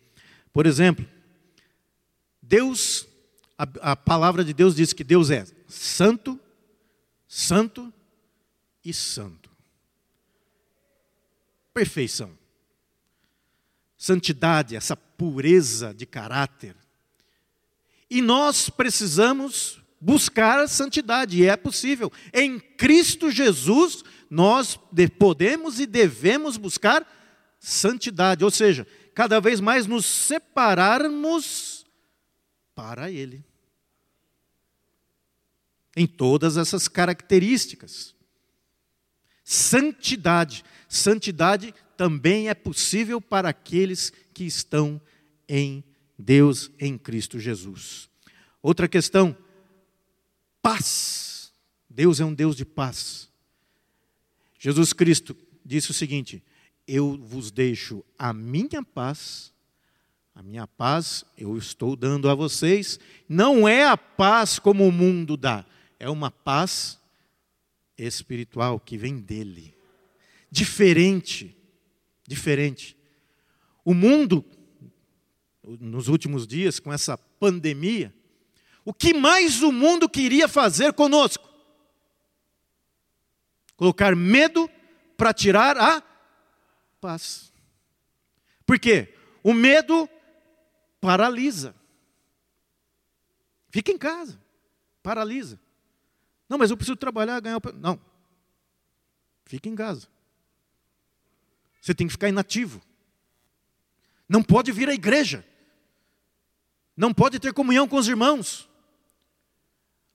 Por 0.53 0.67
exemplo, 0.67 1.07
Deus, 2.43 3.09
a, 3.57 3.93
a 3.93 3.97
palavra 3.97 4.45
de 4.45 4.53
Deus 4.53 4.75
diz 4.75 4.93
que 4.93 5.03
Deus 5.03 5.31
é 5.31 5.47
santo, 5.67 6.39
santo 7.27 7.91
e 8.85 8.93
santo 8.93 9.45
perfeição. 11.75 12.39
Santidade, 13.99 14.77
essa 14.77 14.97
pureza 14.97 15.93
de 15.93 16.07
caráter. 16.07 16.77
E 18.15 18.23
nós 18.23 18.71
precisamos 18.71 19.83
buscar 20.01 20.69
santidade, 20.69 21.37
e 21.37 21.47
é 21.49 21.57
possível. 21.57 22.13
Em 22.33 22.61
Cristo 22.61 23.29
Jesus, 23.29 24.05
nós 24.31 24.79
podemos 25.19 25.81
e 25.81 25.85
devemos 25.85 26.57
buscar 26.57 27.05
santidade, 27.59 28.45
ou 28.45 28.53
seja, 28.53 28.87
cada 29.17 29.41
vez 29.41 29.59
mais 29.59 29.89
nos 29.89 30.07
separarmos 30.07 31.85
para 32.73 33.11
Ele. 33.11 33.45
Em 35.97 36.07
todas 36.07 36.57
essas 36.57 36.87
características. 36.87 38.15
Santidade. 39.43 40.65
Santidade 40.89 41.75
também 41.97 42.49
é 42.49 42.55
possível 42.55 43.21
para 43.21 43.49
aqueles 43.49 44.13
que 44.33 44.45
estão 44.45 45.01
em 45.49 45.83
Deus, 46.19 46.71
em 46.79 46.97
Cristo 46.97 47.39
Jesus. 47.39 48.09
Outra 48.63 48.89
questão, 48.89 49.37
paz. 50.63 51.53
Deus 51.89 52.21
é 52.21 52.25
um 52.25 52.35
Deus 52.35 52.57
de 52.57 52.65
paz. 52.65 53.31
Jesus 54.59 54.93
Cristo 54.93 55.37
disse 55.65 55.91
o 55.91 55.95
seguinte: 55.95 56.43
Eu 56.87 57.17
vos 57.17 57.51
deixo 57.51 58.05
a 58.19 58.33
minha 58.33 58.83
paz, 58.83 59.53
a 60.35 60.43
minha 60.43 60.67
paz 60.67 61.25
eu 61.37 61.57
estou 61.57 61.95
dando 61.95 62.29
a 62.29 62.35
vocês. 62.35 62.99
Não 63.29 63.69
é 63.69 63.87
a 63.87 63.97
paz 63.97 64.59
como 64.59 64.87
o 64.87 64.93
mundo 64.93 65.37
dá, 65.37 65.65
é 66.01 66.09
uma 66.09 66.31
paz 66.31 66.99
espiritual 67.97 68.81
que 68.81 68.97
vem 68.97 69.21
dele 69.21 69.75
diferente. 70.55 71.57
Diferente. 72.25 72.97
O 73.85 73.93
mundo, 73.93 74.45
nos 75.81 76.09
últimos 76.09 76.47
dias, 76.47 76.79
com 76.79 76.93
essa 76.93 77.17
pandemia, 77.17 78.15
o 78.85 78.93
que 78.93 79.15
mais 79.15 79.63
o 79.63 79.73
mundo 79.73 80.09
queria 80.09 80.47
fazer 80.47 80.93
conosco? 80.93 81.49
Colocar 83.77 84.15
medo 84.15 84.71
para 85.17 85.33
tirar 85.33 85.77
a 85.77 86.03
paz. 87.01 87.53
Por 88.67 88.79
quê? 88.79 89.15
O 89.43 89.53
medo 89.53 90.09
paralisa. 91.01 91.75
Fica 93.71 93.91
em 93.91 93.99
casa, 93.99 94.41
paralisa. 95.03 95.59
Não, 96.49 96.59
mas 96.59 96.71
eu 96.71 96.77
preciso 96.77 96.97
trabalhar, 96.97 97.41
ganhar. 97.41 97.61
Não, 97.75 98.01
fica 99.45 99.69
em 99.69 99.75
casa. 99.75 100.09
Você 101.81 101.95
tem 101.95 102.07
que 102.07 102.13
ficar 102.13 102.29
inativo. 102.29 102.81
Não 104.29 104.43
pode 104.43 104.73
vir 104.73 104.89
à 104.89 104.95
igreja. 104.95 105.45
Não 106.97 107.13
pode 107.13 107.39
ter 107.39 107.53
comunhão 107.53 107.89
com 107.89 107.97
os 107.97 108.09
irmãos. 108.09 108.69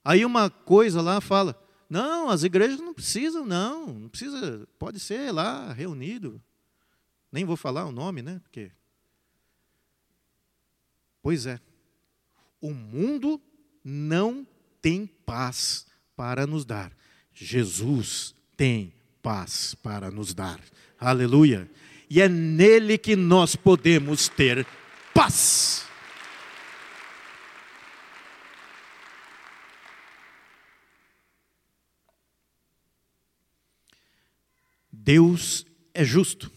Aí 0.04 0.24
uma 0.24 0.50
coisa 0.50 1.02
lá 1.02 1.20
fala: 1.20 1.62
Não, 1.90 2.30
as 2.30 2.44
igrejas 2.44 2.80
não 2.80 2.94
precisam, 2.94 3.46
não. 3.46 3.88
Não 3.88 4.10
precisa, 4.10 4.68
pode 4.78 5.00
ser 5.00 5.32
lá 5.32 5.72
reunido. 5.74 6.42
Nem 7.32 7.46
vou 7.46 7.58
falar 7.58 7.86
o 7.86 7.92
nome, 7.92 8.22
né? 8.22 8.40
Porque. 8.44 8.72
Pois 11.22 11.46
é. 11.46 11.60
O 12.62 12.74
mundo 12.74 13.42
não 13.84 14.46
tem 14.82 15.06
paz 15.06 15.86
para 16.16 16.48
nos 16.48 16.66
dar. 16.66 16.92
Jesus 17.34 18.34
tem 18.58 18.94
paz 19.22 19.76
para 19.76 20.12
nos 20.12 20.34
dar. 20.34 20.60
Aleluia. 21.00 21.70
E 22.10 22.22
é 22.22 22.28
nele 22.28 22.98
que 22.98 23.16
nós 23.16 23.56
podemos 23.56 24.28
ter 24.28 24.66
paz. 25.14 25.89
Deus 35.10 35.66
é 35.92 36.06
justo. 36.06 36.52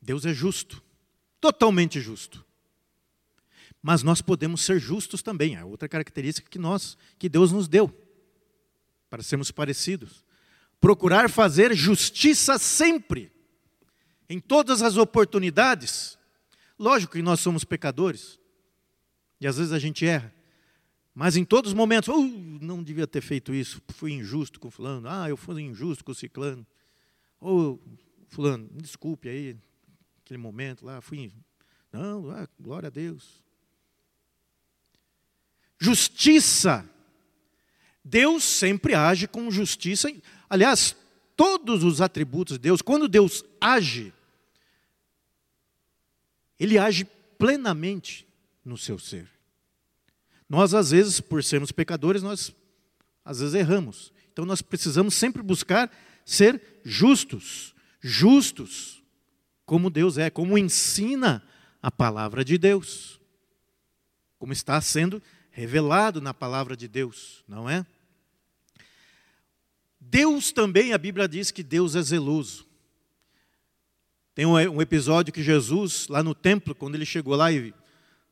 Deus 0.00 0.24
é 0.24 0.32
justo, 0.32 0.80
totalmente 1.40 2.00
justo. 2.00 2.46
Mas 3.82 4.04
nós 4.04 4.22
podemos 4.22 4.60
ser 4.60 4.78
justos 4.78 5.20
também, 5.20 5.56
é 5.56 5.64
outra 5.64 5.88
característica 5.88 6.48
que 6.48 6.60
nós, 6.60 6.96
que 7.18 7.28
Deus 7.28 7.50
nos 7.50 7.66
deu, 7.66 7.92
para 9.10 9.20
sermos 9.20 9.50
parecidos. 9.50 10.24
Procurar 10.80 11.28
fazer 11.28 11.74
justiça 11.74 12.56
sempre, 12.56 13.32
em 14.28 14.38
todas 14.38 14.82
as 14.82 14.96
oportunidades. 14.96 16.16
Lógico 16.78 17.14
que 17.14 17.22
nós 17.22 17.40
somos 17.40 17.64
pecadores, 17.64 18.38
e 19.40 19.46
às 19.48 19.56
vezes 19.56 19.72
a 19.72 19.78
gente 19.80 20.06
erra, 20.06 20.32
mas 21.18 21.34
em 21.34 21.46
todos 21.46 21.70
os 21.70 21.74
momentos, 21.74 22.10
oh, 22.10 22.20
não 22.60 22.82
devia 22.82 23.06
ter 23.06 23.22
feito 23.22 23.54
isso, 23.54 23.80
fui 23.88 24.12
injusto 24.12 24.60
com 24.60 24.70
fulano, 24.70 25.08
ah, 25.08 25.26
eu 25.26 25.34
fui 25.34 25.62
injusto 25.62 26.04
com 26.04 26.12
o 26.12 26.14
ciclano. 26.14 26.66
Ou, 27.40 27.82
fulano, 28.28 28.68
desculpe 28.74 29.26
aí, 29.26 29.56
aquele 30.22 30.36
momento 30.36 30.84
lá, 30.84 31.00
fui. 31.00 31.32
Não, 31.90 32.30
ah, 32.32 32.46
glória 32.60 32.88
a 32.88 32.90
Deus. 32.90 33.42
Justiça. 35.78 36.86
Deus 38.04 38.44
sempre 38.44 38.94
age 38.94 39.26
com 39.26 39.50
justiça. 39.50 40.12
Aliás, 40.50 40.94
todos 41.34 41.82
os 41.82 42.02
atributos 42.02 42.58
de 42.58 42.64
Deus, 42.64 42.82
quando 42.82 43.08
Deus 43.08 43.42
age, 43.58 44.12
Ele 46.60 46.76
age 46.76 47.06
plenamente 47.38 48.28
no 48.62 48.76
seu 48.76 48.98
ser. 48.98 49.35
Nós, 50.48 50.74
às 50.74 50.90
vezes, 50.90 51.20
por 51.20 51.42
sermos 51.42 51.72
pecadores, 51.72 52.22
nós 52.22 52.54
às 53.24 53.40
vezes 53.40 53.54
erramos. 53.54 54.12
Então 54.32 54.44
nós 54.44 54.62
precisamos 54.62 55.14
sempre 55.14 55.42
buscar 55.42 55.90
ser 56.24 56.80
justos, 56.84 57.74
justos, 58.00 59.02
como 59.64 59.90
Deus 59.90 60.16
é, 60.16 60.30
como 60.30 60.56
ensina 60.56 61.42
a 61.82 61.90
palavra 61.90 62.44
de 62.44 62.56
Deus, 62.56 63.20
como 64.38 64.52
está 64.52 64.80
sendo 64.80 65.20
revelado 65.50 66.20
na 66.20 66.32
palavra 66.32 66.76
de 66.76 66.86
Deus, 66.86 67.42
não 67.48 67.68
é? 67.68 67.84
Deus 69.98 70.52
também, 70.52 70.92
a 70.92 70.98
Bíblia 70.98 71.26
diz 71.26 71.50
que 71.50 71.64
Deus 71.64 71.96
é 71.96 72.02
zeloso. 72.02 72.64
Tem 74.34 74.44
um 74.44 74.82
episódio 74.82 75.32
que 75.32 75.42
Jesus, 75.42 76.06
lá 76.08 76.22
no 76.22 76.34
templo, 76.34 76.74
quando 76.74 76.94
ele 76.94 77.06
chegou 77.06 77.34
lá 77.34 77.50
e 77.50 77.74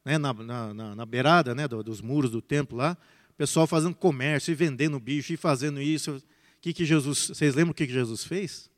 né, 0.04 0.18
na, 0.18 0.34
na, 0.34 0.94
na, 0.94 1.06
beirada 1.06 1.54
né, 1.54 1.66
dos 1.66 2.00
muros 2.00 2.30
do 2.30 2.42
templo 2.42 2.76
lá, 2.76 2.96
o 3.30 3.34
pessoal 3.34 3.66
fazendo 3.66 3.94
comércio 3.94 4.52
e 4.52 4.54
vendendo 4.54 5.00
bicho 5.00 5.32
e 5.32 5.36
fazendo 5.36 5.80
isso. 5.80 6.16
O 6.16 6.22
que, 6.60 6.72
que 6.72 6.84
Jesus, 6.84 7.28
vocês 7.28 7.54
lembram 7.54 7.72
o 7.72 7.74
que, 7.74 7.86
que 7.86 7.92
Jesus 7.92 8.24
fez? 8.24 8.70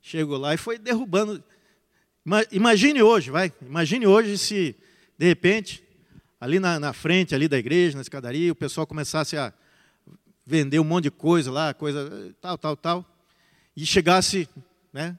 Chegou 0.00 0.36
lá 0.36 0.54
e 0.54 0.56
foi 0.56 0.78
derrubando. 0.78 1.42
Imagine 2.50 3.02
hoje, 3.02 3.30
vai, 3.30 3.52
imagine 3.62 4.06
hoje 4.06 4.38
se, 4.38 4.76
de 5.18 5.26
repente, 5.26 5.82
ali 6.40 6.60
na, 6.60 6.78
na 6.78 6.92
frente 6.92 7.34
ali 7.34 7.48
da 7.48 7.58
igreja, 7.58 7.96
na 7.96 8.02
escadaria, 8.02 8.52
o 8.52 8.56
pessoal 8.56 8.86
começasse 8.86 9.36
a 9.36 9.52
vender 10.44 10.78
um 10.78 10.84
monte 10.84 11.04
de 11.04 11.10
coisa 11.10 11.50
lá, 11.50 11.72
coisa 11.72 12.34
tal, 12.40 12.58
tal, 12.58 12.76
tal, 12.76 13.18
e 13.76 13.86
chegasse, 13.86 14.48
né, 14.92 15.18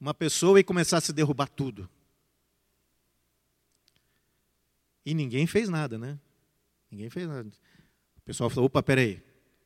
uma 0.00 0.14
pessoa 0.14 0.58
e 0.58 0.64
começasse 0.64 1.10
a 1.10 1.14
derrubar 1.14 1.48
tudo. 1.48 1.88
E 5.08 5.14
ninguém 5.14 5.46
fez 5.46 5.70
nada, 5.70 5.96
né? 5.96 6.18
Ninguém 6.90 7.08
fez 7.08 7.26
nada. 7.26 7.48
O 7.48 8.20
pessoal 8.26 8.50
falou: 8.50 8.66
opa, 8.66 8.82
peraí. 8.82 9.22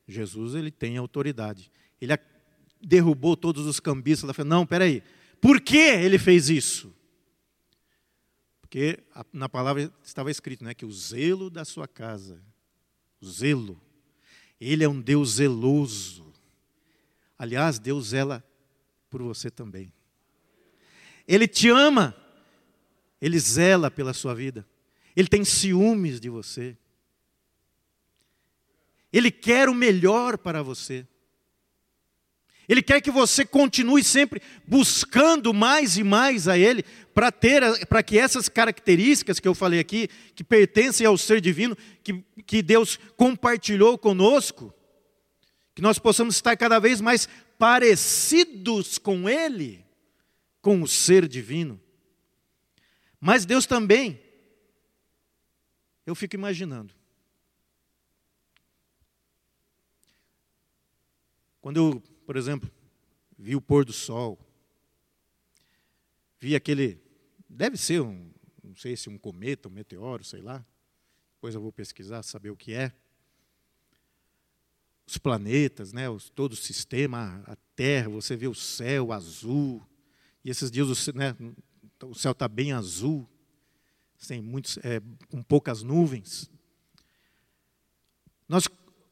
Jesus 0.07 0.55
ele 0.55 0.71
tem 0.71 0.97
autoridade. 0.97 1.69
Ele 2.01 2.17
derrubou 2.81 3.37
todos 3.37 3.67
os 3.67 3.81
cambistas. 3.81 4.23
Ela 4.23 4.35
falou: 4.35 4.51
não, 4.51 4.65
peraí. 4.65 5.03
Por 5.41 5.61
que 5.61 5.79
ele 5.79 6.17
fez 6.17 6.49
isso? 6.49 6.95
Porque 8.61 9.03
na 9.33 9.49
palavra 9.49 9.93
estava 10.05 10.31
escrito 10.31 10.63
né, 10.63 10.75
que 10.75 10.87
o 10.87 10.93
zelo 10.93 11.51
da 11.51 11.65
sua 11.65 11.89
casa, 11.89 12.41
o 13.21 13.27
zelo, 13.27 13.83
ele 14.61 14.85
é 14.85 14.89
um 14.89 15.01
Deus 15.01 15.31
zeloso. 15.31 16.33
Aliás, 17.37 17.81
Deus 17.81 18.11
zela 18.11 18.45
por 19.11 19.21
você 19.21 19.51
também. 19.51 19.93
Ele 21.27 21.49
te 21.49 21.69
ama, 21.69 22.15
ele 23.21 23.41
zela 23.41 23.91
pela 23.91 24.13
sua 24.13 24.37
vida. 24.37 24.65
Ele 25.17 25.29
tem 25.29 25.45
ciúmes 25.45 26.21
de 26.21 26.29
você. 26.29 26.77
Ele 29.13 29.31
quer 29.31 29.69
o 29.69 29.75
melhor 29.75 30.39
para 30.39 30.63
você. 30.63 31.07
Ele 32.69 32.81
quer 32.81 33.01
que 33.01 33.11
você 33.11 33.45
continue 33.45 34.03
sempre 34.03 34.41
buscando 34.67 35.53
mais 35.53 35.99
e 35.99 36.05
mais 36.05 36.49
a 36.49 36.57
Ele, 36.57 36.83
para 37.13 37.31
ter, 37.31 37.87
para 37.87 38.03
que 38.03 38.17
essas 38.17 38.49
características 38.49 39.39
que 39.39 39.47
eu 39.47 39.55
falei 39.55 39.81
aqui, 39.81 40.09
que 40.35 40.43
pertencem 40.45 41.07
ao 41.07 41.19
ser 41.19 41.41
divino, 41.41 41.77
que, 42.03 42.25
que 42.47 42.63
Deus 42.63 42.99
compartilhou 43.17 43.99
conosco, 43.99 44.73
que 45.75 45.83
nós 45.83 45.99
possamos 45.99 46.37
estar 46.37 46.57
cada 46.57 46.79
vez 46.79 47.01
mais 47.01 47.29
parecidos 47.59 48.97
com 48.97 49.29
Ele, 49.29 49.85
com 50.63 50.81
o 50.81 50.89
ser 50.89 51.27
divino. 51.29 51.81
Mas 53.21 53.45
Deus 53.45 53.67
também 53.67 54.22
eu 56.05 56.15
fico 56.15 56.35
imaginando. 56.35 56.95
Quando 61.61 61.77
eu, 61.77 62.01
por 62.27 62.37
exemplo, 62.37 62.71
vi 63.39 63.55
o 63.55 63.61
pôr 63.61 63.85
do 63.85 63.93
sol, 63.93 64.39
vi 66.41 66.57
aquele, 66.57 67.01
deve 67.49 67.77
ser 67.77 68.01
um, 68.01 68.33
não 68.63 68.75
sei 68.75 68.97
se 68.97 69.09
um 69.09 69.17
cometa, 69.17 69.69
um 69.69 69.73
meteoro, 69.73 70.25
sei 70.25 70.41
lá. 70.41 70.65
Depois 71.35 71.55
eu 71.55 71.61
vou 71.61 71.73
pesquisar, 71.73 72.23
saber 72.23 72.51
o 72.51 72.57
que 72.57 72.73
é. 72.73 72.93
Os 75.07 75.19
planetas, 75.19 75.93
né, 75.93 76.09
os, 76.09 76.31
todo 76.31 76.53
o 76.53 76.57
sistema, 76.57 77.43
a 77.47 77.57
Terra, 77.77 78.09
você 78.09 78.37
vê 78.37 78.49
o 78.49 78.55
céu 78.55 79.13
azul. 79.13 79.81
E 80.45 80.51
esses 80.51 80.71
dias 80.71 80.89
o, 80.89 81.13
né, 81.17 81.37
o 82.03 82.15
céu 82.15 82.33
está 82.33 82.49
bem 82.49 82.73
azul 82.73 83.29
sem 84.23 84.41
muitos, 84.41 84.79
é, 84.79 85.03
com 85.29 85.43
poucas 85.43 85.83
nuvens. 85.83 86.49
Nós, 88.49 88.69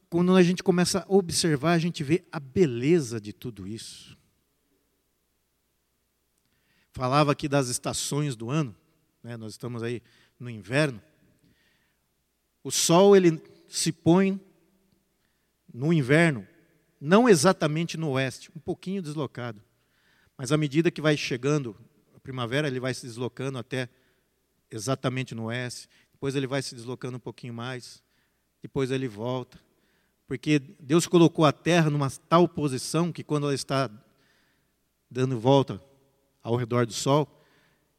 quando 0.09 0.33
a 0.33 0.41
gente 0.41 0.63
começa 0.63 0.99
a 0.99 1.05
observar, 1.13 1.73
a 1.73 1.77
gente 1.77 2.01
vê 2.01 2.23
a 2.31 2.39
beleza 2.39 3.19
de 3.19 3.33
tudo 3.33 3.67
isso. 3.67 4.17
Falava 6.93 7.33
aqui 7.33 7.49
das 7.49 7.67
estações 7.67 8.37
do 8.37 8.49
ano, 8.49 8.73
né, 9.21 9.35
nós 9.35 9.51
estamos 9.51 9.83
aí 9.83 10.01
no 10.39 10.49
inverno. 10.49 11.01
O 12.63 12.71
sol 12.71 13.13
ele 13.13 13.41
se 13.67 13.91
põe 13.91 14.39
no 15.73 15.91
inverno, 15.91 16.47
não 17.01 17.27
exatamente 17.27 17.97
no 17.97 18.11
oeste, 18.11 18.49
um 18.55 18.59
pouquinho 18.61 19.01
deslocado. 19.01 19.61
Mas 20.37 20.53
à 20.53 20.57
medida 20.57 20.89
que 20.89 21.01
vai 21.01 21.17
chegando 21.17 21.75
a 22.15 22.19
primavera, 22.19 22.67
ele 22.67 22.79
vai 22.79 22.93
se 22.93 23.05
deslocando 23.05 23.57
até 23.57 23.89
exatamente 24.71 25.35
no 25.35 25.45
oeste, 25.45 25.89
depois 26.11 26.35
ele 26.35 26.47
vai 26.47 26.61
se 26.61 26.73
deslocando 26.73 27.17
um 27.17 27.19
pouquinho 27.19 27.53
mais, 27.53 28.01
depois 28.61 28.89
ele 28.89 29.07
volta. 29.07 29.59
Porque 30.27 30.59
Deus 30.79 31.05
colocou 31.05 31.43
a 31.43 31.51
terra 31.51 31.89
numa 31.89 32.09
tal 32.09 32.47
posição 32.47 33.11
que 33.11 33.23
quando 33.23 33.43
ela 33.43 33.53
está 33.53 33.91
dando 35.09 35.37
volta 35.37 35.81
ao 36.41 36.55
redor 36.55 36.85
do 36.85 36.93
sol, 36.93 37.43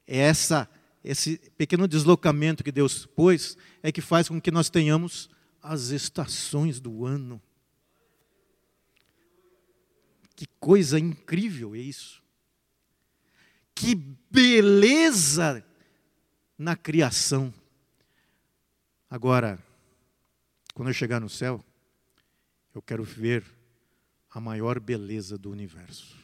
é 0.07 0.19
essa 0.19 0.69
esse 1.05 1.37
pequeno 1.57 1.89
deslocamento 1.89 2.63
que 2.63 2.71
Deus 2.71 3.07
pôs 3.07 3.57
é 3.83 3.91
que 3.91 4.01
faz 4.01 4.29
com 4.29 4.41
que 4.41 4.53
nós 4.53 4.71
tenhamos 4.71 5.29
as 5.61 5.89
estações 5.89 6.81
do 6.81 7.05
ano. 7.05 7.43
Que 10.37 10.47
coisa 10.61 10.99
incrível 10.99 11.75
é 11.75 11.79
isso. 11.79 12.23
Que 13.75 13.95
beleza 14.31 15.65
na 16.63 16.77
criação. 16.77 17.53
Agora, 19.11 19.59
quando 20.73 20.89
eu 20.89 20.95
chegar 20.95 21.21
no 21.21 21.29
céu, 21.29 21.63
eu 22.75 22.81
quero 22.81 23.03
ver 23.03 23.45
a 24.31 24.41
maior 24.41 24.79
beleza 24.79 25.37
do 25.37 25.51
universo. 25.51 26.17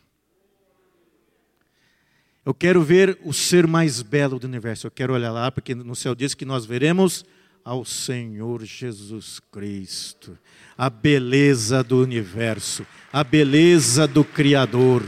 Eu 2.45 2.55
quero 2.55 2.82
ver 2.82 3.18
o 3.24 3.32
ser 3.32 3.66
mais 3.66 4.01
belo 4.01 4.39
do 4.39 4.47
universo. 4.47 4.86
Eu 4.86 4.91
quero 4.91 5.12
olhar 5.12 5.32
lá, 5.32 5.51
porque 5.51 5.74
no 5.74 5.95
céu 5.95 6.14
diz 6.14 6.32
que 6.34 6.47
nós 6.47 6.64
veremos 6.64 7.26
ao 7.64 7.84
Senhor 7.84 8.64
Jesus 8.64 9.41
Cristo, 9.53 10.39
a 10.76 10.89
beleza 10.89 11.82
do 11.82 12.01
universo, 12.01 12.86
a 13.12 13.22
beleza 13.22 14.07
do 14.07 14.24
Criador. 14.24 15.03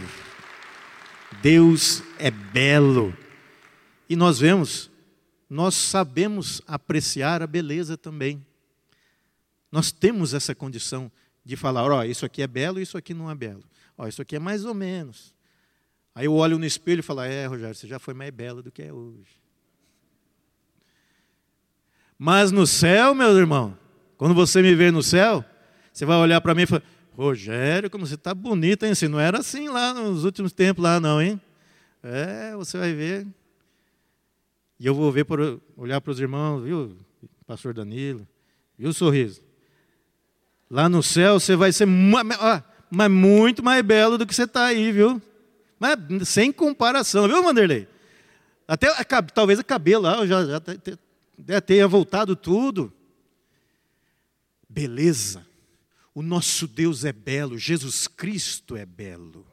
Deus 1.41 2.03
é 2.19 2.31
belo. 2.31 3.17
E 4.07 4.15
nós 4.15 4.41
vemos, 4.41 4.91
nós 5.51 5.75
sabemos 5.75 6.63
apreciar 6.65 7.43
a 7.43 7.47
beleza 7.47 7.97
também. 7.97 8.47
Nós 9.71 9.91
temos 9.91 10.33
essa 10.33 10.55
condição 10.55 11.11
de 11.45 11.57
falar, 11.57 11.91
ó, 11.91 11.99
oh, 11.99 12.05
isso 12.05 12.25
aqui 12.25 12.41
é 12.41 12.47
belo, 12.47 12.81
isso 12.81 12.97
aqui 12.97 13.13
não 13.13 13.29
é 13.29 13.35
belo. 13.35 13.65
Ó, 13.99 14.05
oh, 14.05 14.07
isso 14.07 14.23
aqui 14.23 14.37
é 14.37 14.39
mais 14.39 14.65
ou 14.65 14.73
menos. 14.73 15.35
Aí 16.15 16.27
eu 16.27 16.35
olho 16.35 16.57
no 16.57 16.65
espelho 16.65 17.01
e 17.01 17.03
falo, 17.03 17.23
é, 17.23 17.47
Rogério, 17.47 17.75
você 17.75 17.89
já 17.89 17.99
foi 17.99 18.15
mais 18.15 18.31
belo 18.31 18.63
do 18.63 18.71
que 18.71 18.83
é 18.83 18.93
hoje. 18.93 19.41
Mas 22.17 22.53
no 22.53 22.65
céu, 22.67 23.13
meu 23.13 23.37
irmão, 23.37 23.77
quando 24.17 24.35
você 24.35 24.63
me 24.63 24.75
ver 24.75 24.93
no 24.93 25.03
céu, 25.03 25.45
você 25.93 26.05
vai 26.05 26.17
olhar 26.19 26.41
para 26.41 26.55
mim 26.55 26.63
e 26.63 26.67
falar, 26.67 26.83
Rogério, 27.17 27.91
como 27.91 28.07
você 28.07 28.15
está 28.15 28.33
bonito, 28.33 28.85
hein? 28.85 28.95
Você 28.95 29.09
não 29.09 29.19
era 29.19 29.39
assim 29.39 29.69
lá 29.69 29.93
nos 29.93 30.25
últimos 30.25 30.53
tempos 30.53 30.85
lá, 30.85 31.01
não, 31.01 31.21
hein? 31.21 31.41
É, 32.03 32.55
você 32.55 32.79
vai 32.79 32.93
ver. 32.95 33.27
E 34.81 34.87
eu 34.87 34.95
vou 34.95 35.13
ver 35.13 35.27
por, 35.27 35.61
olhar 35.77 36.01
para 36.01 36.11
os 36.11 36.19
irmãos, 36.19 36.63
viu, 36.63 36.97
pastor 37.47 37.75
Danilo, 37.75 38.27
viu 38.79 38.89
o 38.89 38.95
sorriso? 38.95 39.43
Lá 40.71 40.89
no 40.89 41.03
céu 41.03 41.39
você 41.39 41.55
vai 41.55 41.71
ser 41.71 41.87
mas 41.87 43.11
muito 43.11 43.63
mais 43.63 43.85
belo 43.85 44.17
do 44.17 44.27
que 44.27 44.35
você 44.35 44.45
está 44.45 44.65
aí, 44.65 44.91
viu? 44.91 45.21
Mas 45.79 46.27
sem 46.27 46.51
comparação, 46.51 47.29
viu, 47.29 47.43
Vanderlei? 47.43 47.87
Até 48.67 48.89
talvez 49.35 49.59
a 49.59 49.65
cabelo 49.65 50.05
lá, 50.05 50.27
já, 50.27 50.47
já 51.47 51.61
tenha 51.61 51.87
voltado 51.87 52.35
tudo. 52.35 52.91
Beleza. 54.67 55.47
O 56.15 56.23
nosso 56.23 56.67
Deus 56.67 57.05
é 57.05 57.13
belo, 57.13 57.59
Jesus 57.59 58.09
Cristo 58.09 58.77
é 58.77 58.87
belo. 58.87 59.47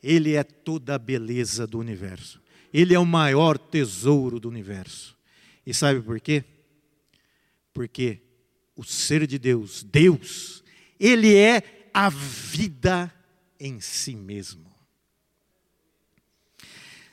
Ele 0.00 0.34
é 0.34 0.44
toda 0.44 0.94
a 0.94 0.98
beleza 0.98 1.66
do 1.66 1.78
universo. 1.78 2.40
Ele 2.72 2.94
é 2.94 2.98
o 2.98 3.06
maior 3.06 3.58
tesouro 3.58 4.38
do 4.38 4.48
universo. 4.48 5.16
E 5.66 5.74
sabe 5.74 6.00
por 6.00 6.20
quê? 6.20 6.44
Porque 7.72 8.20
o 8.76 8.84
ser 8.84 9.26
de 9.26 9.38
Deus, 9.38 9.82
Deus, 9.82 10.64
ele 10.98 11.34
é 11.36 11.90
a 11.92 12.08
vida 12.08 13.12
em 13.58 13.80
si 13.80 14.14
mesmo. 14.14 14.70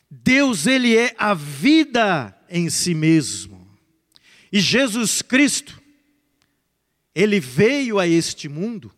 Deus, 0.09 0.65
ele 0.65 0.95
é 0.95 1.13
a 1.17 1.33
vida 1.33 2.37
em 2.49 2.69
si 2.69 2.93
mesmo. 2.93 3.67
E 4.51 4.59
Jesus 4.59 5.21
Cristo, 5.21 5.81
ele 7.13 7.39
veio 7.39 7.99
a 7.99 8.07
este 8.07 8.47
mundo, 8.47 8.93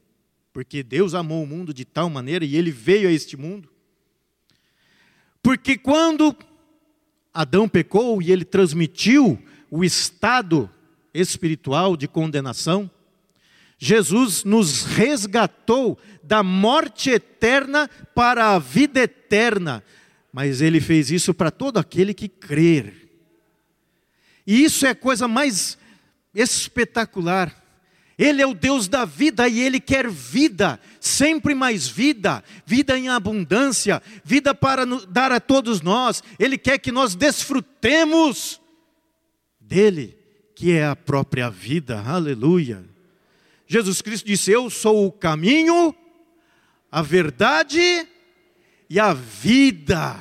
porque 0.53 0.83
Deus 0.83 1.15
amou 1.15 1.43
o 1.43 1.47
mundo 1.47 1.73
de 1.73 1.85
tal 1.85 2.09
maneira 2.09 2.45
e 2.45 2.55
ele 2.55 2.69
veio 2.69 3.09
a 3.09 3.11
este 3.11 3.35
mundo. 3.35 3.71
Porque 5.41 5.77
quando 5.77 6.35
Adão 7.33 7.67
pecou 7.67 8.21
e 8.21 8.31
ele 8.31 8.43
transmitiu 8.43 9.41
o 9.69 9.83
estado 9.83 10.69
espiritual 11.13 11.95
de 11.95 12.07
condenação, 12.07 12.89
Jesus 13.77 14.43
nos 14.43 14.83
resgatou 14.83 15.97
da 16.21 16.43
morte 16.43 17.09
eterna 17.09 17.89
para 18.13 18.53
a 18.53 18.59
vida 18.59 18.99
eterna, 18.99 19.83
mas 20.33 20.61
ele 20.61 20.81
fez 20.81 21.09
isso 21.09 21.33
para 21.33 21.49
todo 21.49 21.77
aquele 21.77 22.13
que 22.13 22.27
crer. 22.27 23.09
E 24.45 24.63
isso 24.63 24.85
é 24.85 24.89
a 24.89 24.95
coisa 24.95 25.27
mais 25.27 25.77
espetacular. 26.33 27.55
Ele 28.19 28.41
é 28.41 28.45
o 28.45 28.53
Deus 28.53 28.89
da 28.89 29.05
vida 29.05 29.47
e 29.47 29.61
ele 29.61 29.79
quer 29.79 30.09
vida, 30.09 30.77
sempre 30.99 31.55
mais 31.55 31.87
vida, 31.87 32.43
vida 32.65 32.99
em 32.99 33.07
abundância, 33.07 34.03
vida 34.25 34.53
para 34.53 34.85
dar 35.07 35.31
a 35.31 35.39
todos 35.39 35.79
nós. 35.79 36.21
Ele 36.37 36.57
quer 36.57 36.79
que 36.79 36.91
nós 36.91 37.15
desfrutemos 37.15 38.59
dele 39.57 40.19
que 40.53 40.73
é 40.73 40.85
a 40.85 40.97
própria 40.97 41.49
vida. 41.49 42.03
Aleluia. 42.05 42.83
Jesus 43.65 44.01
Cristo 44.01 44.25
disse: 44.25 44.51
Eu 44.51 44.69
sou 44.69 45.07
o 45.07 45.11
caminho, 45.13 45.95
a 46.91 47.01
verdade 47.01 48.05
e 48.89 48.99
a 48.99 49.13
vida. 49.13 50.19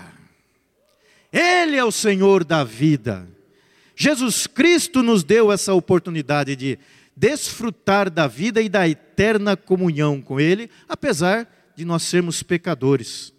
Ele 1.32 1.74
é 1.74 1.84
o 1.84 1.90
Senhor 1.90 2.44
da 2.44 2.62
vida. 2.62 3.28
Jesus 3.96 4.46
Cristo 4.46 5.03
nos 5.03 5.24
deu 5.24 5.51
essa 5.51 5.74
oportunidade 5.74 6.55
de 6.55 6.78
desfrutar 7.18 8.08
da 8.08 8.28
vida 8.28 8.62
e 8.62 8.68
da 8.68 8.88
eterna 8.88 9.56
comunhão 9.56 10.22
com 10.22 10.38
Ele, 10.38 10.70
apesar 10.88 11.48
de 11.74 11.84
nós 11.84 12.04
sermos 12.04 12.42
pecadores. 12.42 13.32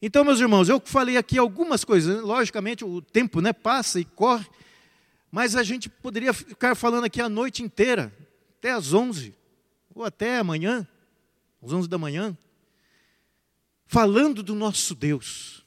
Então, 0.00 0.24
meus 0.24 0.40
irmãos, 0.40 0.68
eu 0.68 0.80
falei 0.82 1.16
aqui 1.16 1.36
algumas 1.36 1.84
coisas, 1.84 2.22
logicamente 2.22 2.84
o 2.84 3.02
tempo 3.02 3.40
né, 3.42 3.52
passa 3.52 4.00
e 4.00 4.04
corre, 4.04 4.46
mas 5.30 5.54
a 5.54 5.62
gente 5.62 5.88
poderia 5.90 6.32
ficar 6.32 6.74
falando 6.74 7.04
aqui 7.04 7.20
a 7.20 7.28
noite 7.28 7.62
inteira, 7.62 8.12
até 8.58 8.72
às 8.72 8.94
11, 8.94 9.34
ou 9.94 10.04
até 10.04 10.38
amanhã, 10.38 10.86
às 11.62 11.72
11 11.72 11.88
da 11.88 11.98
manhã, 11.98 12.36
falando 13.86 14.42
do 14.42 14.54
nosso 14.54 14.94
Deus. 14.94 15.62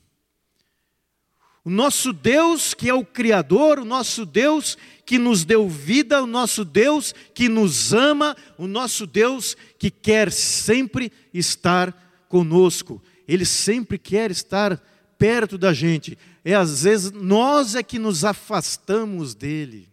O 1.64 1.70
nosso 1.70 2.12
Deus 2.12 2.74
que 2.74 2.90
é 2.90 2.94
o 2.94 3.06
Criador, 3.06 3.80
o 3.80 3.86
nosso 3.86 4.26
Deus 4.26 4.78
que 5.06 5.20
nos 5.20 5.46
deu 5.46 5.70
vida, 5.70 6.24
o 6.24 6.28
nosso 6.28 6.66
Deus 6.66 7.14
que 7.34 7.48
nos 7.48 7.94
ama, 7.94 8.36
o 8.58 8.66
nosso 8.66 9.06
Deus 9.06 9.56
que 9.78 9.92
quer 9.92 10.32
sempre 10.32 11.12
estar 11.34 12.26
conosco. 12.28 13.02
Ele 13.28 13.46
sempre 13.46 14.00
quer 14.00 14.32
estar 14.32 14.78
perto 15.18 15.58
da 15.58 15.72
gente. 15.72 16.18
É 16.44 16.56
às 16.56 16.84
vezes 16.84 17.12
nós 17.12 17.76
é 17.76 17.84
que 17.84 18.00
nos 18.00 18.26
afastamos 18.26 19.36
dele. 19.36 19.88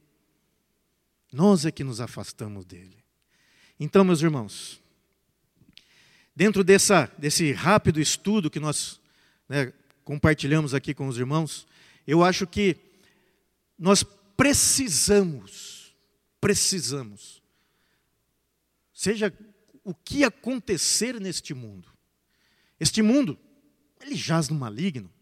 Nós 1.30 1.66
é 1.66 1.70
que 1.70 1.84
nos 1.84 2.00
afastamos 2.00 2.64
dele. 2.64 2.96
Então, 3.78 4.02
meus 4.02 4.22
irmãos, 4.22 4.80
dentro 6.34 6.64
dessa, 6.64 7.10
desse 7.18 7.52
rápido 7.52 8.00
estudo 8.00 8.50
que 8.50 8.58
nós 8.58 8.98
né, 9.48 9.72
compartilhamos 10.08 10.72
aqui 10.72 10.94
com 10.94 11.06
os 11.06 11.18
irmãos, 11.18 11.68
eu 12.06 12.24
acho 12.24 12.46
que 12.46 12.78
nós 13.78 14.02
precisamos, 14.34 15.94
precisamos, 16.40 17.42
seja 18.90 19.30
o 19.84 19.92
que 19.94 20.24
acontecer 20.24 21.20
neste 21.20 21.52
mundo, 21.52 21.92
este 22.80 23.02
mundo, 23.02 23.38
ele 24.00 24.14
jaz 24.14 24.48
no 24.48 24.56
maligno, 24.56 25.12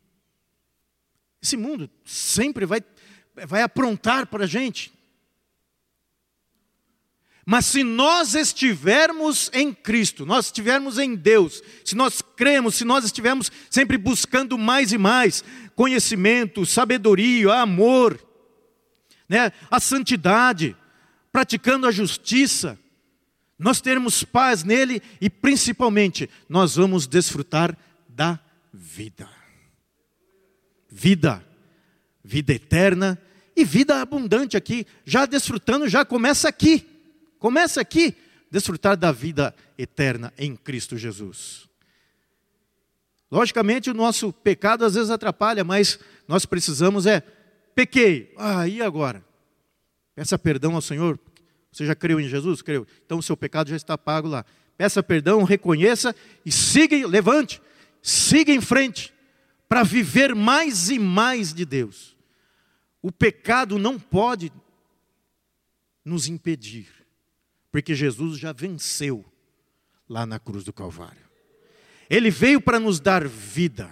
esse 1.43 1.57
mundo 1.57 1.91
sempre 2.05 2.65
vai, 2.65 2.81
vai 3.45 3.63
aprontar 3.63 4.29
para 4.29 4.45
a 4.45 4.47
gente. 4.47 4.96
Mas 7.49 7.67
se 7.67 7.85
nós 7.85 8.35
estivermos 8.35 9.49
em 9.55 9.73
Cristo, 9.73 10.27
nós 10.27 10.47
estivermos 10.47 10.99
em 10.99 11.15
Deus, 11.15 11.63
se 11.85 11.95
nós 11.95 12.21
cremos, 12.21 12.75
se 12.75 12.85
nós 12.85 13.05
estivermos 13.05 13.53
sempre 13.71 13.97
buscando 13.97 14.59
mais 14.59 14.93
e 14.93 14.99
mais 14.99 15.45
conhecimento, 15.77 16.67
sabedoria, 16.67 17.55
amor, 17.55 18.21
né, 19.29 19.53
a 19.71 19.79
santidade, 19.79 20.77
praticando 21.31 21.87
a 21.87 21.93
justiça, 21.93 22.77
nós 23.57 23.81
teremos 23.81 24.25
paz 24.25 24.65
nele 24.65 25.01
e 25.21 25.31
principalmente 25.31 26.29
nós 26.49 26.75
vamos 26.75 27.07
desfrutar 27.07 27.79
da 28.09 28.41
vida. 28.75 29.29
Vida, 30.91 31.47
vida 32.25 32.53
eterna 32.53 33.17
e 33.55 33.65
vida 33.65 34.01
abundante 34.01 34.57
aqui, 34.57 34.85
já 35.05 35.27
desfrutando, 35.27 35.89
já 35.89 36.05
começa 36.05 36.49
aqui, 36.49 36.96
começa 37.47 37.81
aqui, 37.81 38.13
desfrutar 38.51 38.97
da 38.97 39.13
vida 39.13 39.55
eterna 39.79 40.35
em 40.37 40.57
Cristo 40.57 40.99
Jesus. 40.99 41.69
Logicamente, 43.31 43.89
o 43.89 43.95
nosso 43.95 44.33
pecado 44.33 44.85
às 44.85 44.95
vezes 44.95 45.11
atrapalha, 45.11 45.63
mas 45.63 45.97
nós 46.27 46.45
precisamos 46.45 47.07
é, 47.07 47.23
pequei, 47.73 48.35
ah, 48.37 48.67
e 48.67 48.83
agora? 48.83 49.25
Peça 50.17 50.37
perdão 50.37 50.75
ao 50.75 50.81
Senhor, 50.81 51.21
você 51.71 51.87
já 51.87 51.95
creu 51.95 52.19
em 52.19 52.27
Jesus? 52.27 52.63
Creu. 52.63 52.85
Então 53.05 53.19
o 53.19 53.23
seu 53.23 53.37
pecado 53.37 53.71
já 53.71 53.77
está 53.77 53.97
pago 53.97 54.27
lá. 54.27 54.45
Peça 54.77 55.01
perdão, 55.01 55.45
reconheça 55.45 56.17
e 56.45 56.51
siga, 56.51 57.07
levante, 57.07 57.63
siga 58.03 58.51
em 58.51 58.61
frente 58.61 59.15
para 59.69 59.85
viver 59.85 60.35
mais 60.35 60.91
e 60.91 60.99
mais 60.99 61.55
de 61.55 61.65
Deus. 61.65 62.17
O 63.01 63.13
pecado 63.13 63.79
não 63.79 64.01
pode 64.01 64.53
nos 66.05 66.27
impedir 66.27 67.06
Porque 67.77 67.95
Jesus 67.95 68.39
já 68.39 68.55
venceu 68.55 69.23
lá 70.09 70.25
na 70.25 70.39
cruz 70.39 70.65
do 70.65 70.73
Calvário. 70.73 71.29
Ele 72.09 72.31
veio 72.31 72.59
para 72.59 72.81
nos 72.81 72.99
dar 72.99 73.29
vida. 73.29 73.91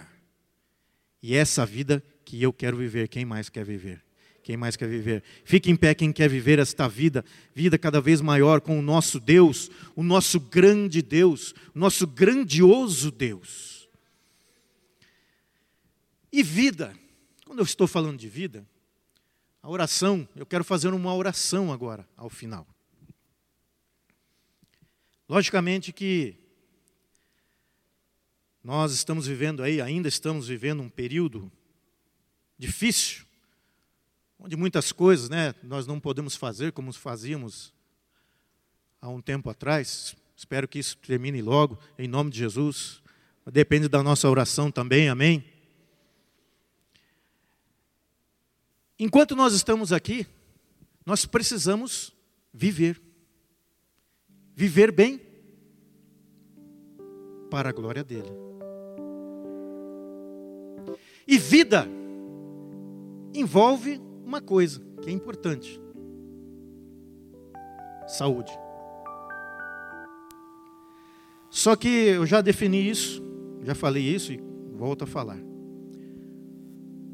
E 1.21 1.35
essa 1.35 1.63
vida 1.67 2.03
que 2.25 2.41
eu 2.41 2.51
quero 2.51 2.77
viver, 2.77 3.07
quem 3.07 3.23
mais 3.23 3.47
quer 3.47 3.63
viver? 3.63 4.03
Quem 4.41 4.57
mais 4.57 4.75
quer 4.75 4.89
viver? 4.89 5.21
Fique 5.43 5.69
em 5.69 5.75
pé 5.75 5.93
quem 5.93 6.11
quer 6.11 6.27
viver 6.27 6.57
esta 6.57 6.87
vida, 6.87 7.23
vida 7.53 7.77
cada 7.77 8.01
vez 8.01 8.21
maior 8.21 8.59
com 8.59 8.79
o 8.79 8.81
nosso 8.81 9.19
Deus, 9.19 9.69
o 9.95 10.01
nosso 10.01 10.39
grande 10.39 11.03
Deus, 11.03 11.53
o 11.75 11.77
nosso 11.77 12.07
grandioso 12.07 13.11
Deus. 13.11 13.87
E 16.33 16.41
vida, 16.41 16.91
quando 17.45 17.59
eu 17.59 17.65
estou 17.65 17.85
falando 17.85 18.17
de 18.17 18.27
vida, 18.27 18.65
a 19.61 19.69
oração, 19.69 20.27
eu 20.35 20.43
quero 20.47 20.63
fazer 20.63 20.87
uma 20.87 21.13
oração 21.13 21.71
agora, 21.71 22.09
ao 22.17 22.31
final. 22.31 22.74
Logicamente 25.27 25.91
que 25.91 26.37
nós 28.63 28.93
estamos 28.93 29.25
vivendo 29.25 29.63
aí, 29.63 29.81
ainda 29.81 30.07
estamos 30.07 30.47
vivendo 30.47 30.81
um 30.81 30.89
período 30.89 31.51
difícil, 32.57 33.25
onde 34.39 34.55
muitas 34.55 34.91
coisas 34.91 35.29
né, 35.29 35.55
nós 35.63 35.87
não 35.87 35.99
podemos 35.99 36.35
fazer 36.35 36.71
como 36.71 36.93
fazíamos 36.93 37.73
há 39.01 39.09
um 39.09 39.21
tempo 39.21 39.49
atrás. 39.49 40.15
Espero 40.37 40.67
que 40.67 40.79
isso 40.79 40.97
termine 40.97 41.41
logo, 41.41 41.79
em 41.97 42.07
nome 42.07 42.29
de 42.29 42.39
Jesus. 42.39 43.01
Depende 43.51 43.87
da 43.87 44.03
nossa 44.03 44.29
oração 44.29 44.71
também, 44.71 45.09
amém? 45.09 45.43
Enquanto 48.97 49.35
nós 49.35 49.53
estamos 49.53 49.91
aqui, 49.91 50.25
nós 51.05 51.25
precisamos 51.25 52.13
viver. 52.53 53.01
Viver 54.55 54.89
bem 54.89 55.19
para 57.51 57.69
a 57.69 57.73
glória 57.73 58.05
dele. 58.05 58.29
E 61.27 61.37
vida 61.37 61.85
envolve 63.33 63.99
uma 64.25 64.39
coisa 64.39 64.81
que 65.01 65.09
é 65.09 65.11
importante: 65.11 65.77
saúde. 68.07 68.51
Só 71.49 71.75
que 71.75 71.87
eu 71.87 72.25
já 72.25 72.39
defini 72.39 72.89
isso, 72.89 73.21
já 73.61 73.75
falei 73.75 74.03
isso 74.03 74.31
e 74.31 74.41
volto 74.73 75.03
a 75.03 75.07
falar. 75.07 75.39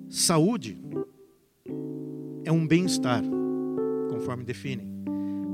Saúde 0.09 0.77
é 2.43 2.51
um 2.51 2.67
bem-estar, 2.67 3.23
conforme 4.09 4.43
definem. 4.43 4.87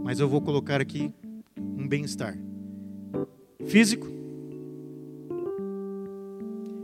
Mas 0.03 0.19
eu 0.19 0.27
vou 0.27 0.41
colocar 0.41 0.81
aqui 0.81 1.13
bem-estar 1.87 2.37
físico, 3.67 4.07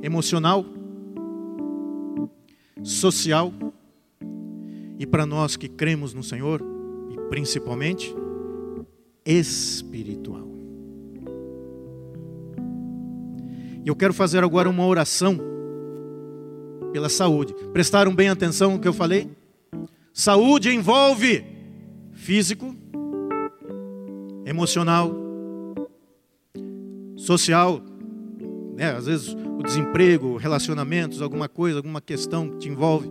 emocional, 0.01 0.65
social 2.83 3.53
e 4.99 5.05
para 5.05 5.25
nós 5.25 5.55
que 5.55 5.67
cremos 5.67 6.13
no 6.13 6.23
Senhor, 6.23 6.61
e 7.11 7.29
principalmente 7.29 8.13
espiritual. 9.25 10.47
E 13.83 13.87
eu 13.87 13.95
quero 13.95 14.13
fazer 14.13 14.43
agora 14.43 14.69
uma 14.69 14.85
oração 14.85 15.37
pela 16.93 17.09
saúde. 17.09 17.53
Prestaram 17.73 18.13
bem 18.15 18.29
atenção 18.29 18.73
no 18.73 18.79
que 18.79 18.87
eu 18.87 18.93
falei? 18.93 19.29
Saúde 20.13 20.69
envolve 20.69 21.43
físico, 22.13 22.75
emocional, 24.45 25.13
social, 27.15 27.81
né? 28.75 28.91
às 28.91 29.05
vezes 29.05 29.35
o 29.57 29.63
desemprego, 29.63 30.37
relacionamentos, 30.37 31.21
alguma 31.21 31.47
coisa, 31.47 31.77
alguma 31.77 32.01
questão 32.01 32.49
que 32.49 32.57
te 32.57 32.69
envolve 32.69 33.09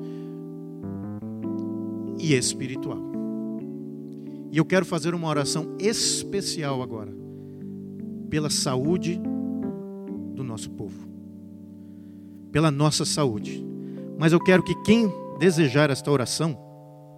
e 2.19 2.35
espiritual. 2.35 2.99
E 4.51 4.59
eu 4.59 4.65
quero 4.65 4.85
fazer 4.85 5.15
uma 5.15 5.29
oração 5.29 5.77
especial 5.79 6.83
agora, 6.83 7.13
pela 8.29 8.51
saúde 8.51 9.21
do 10.35 10.45
nosso 10.45 10.71
povo, 10.71 11.09
pela 12.51 12.71
nossa 12.71 13.05
saúde. 13.05 13.65
Mas 14.19 14.33
eu 14.33 14.39
quero 14.39 14.63
que 14.63 14.75
quem 14.83 15.11
desejar 15.39 15.91
esta 15.91 16.11
oração, 16.11 16.59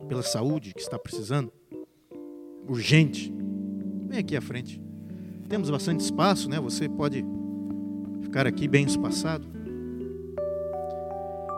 pela 0.08 0.22
saúde 0.22 0.72
que 0.72 0.80
está 0.80 0.98
precisando, 0.98 1.52
urgente, 2.68 3.34
vem 4.14 4.20
aqui 4.20 4.36
à 4.36 4.40
frente. 4.40 4.80
Temos 5.48 5.68
bastante 5.68 6.00
espaço, 6.00 6.48
né? 6.48 6.60
Você 6.60 6.88
pode 6.88 7.24
ficar 8.22 8.46
aqui 8.46 8.68
bem 8.68 8.86
espaçado. 8.86 9.46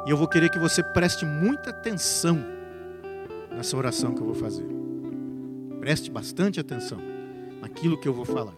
E 0.06 0.10
eu 0.10 0.16
vou 0.16 0.26
querer 0.26 0.50
que 0.50 0.58
você 0.58 0.82
preste 0.82 1.24
muita 1.26 1.70
atenção 1.70 2.38
nessa 3.50 3.76
oração 3.76 4.14
que 4.14 4.20
eu 4.20 4.26
vou 4.26 4.34
fazer. 4.34 4.66
Preste 5.80 6.10
bastante 6.10 6.58
atenção 6.58 6.98
naquilo 7.60 7.98
que 7.98 8.08
eu 8.08 8.14
vou 8.14 8.24
falar. 8.24 8.54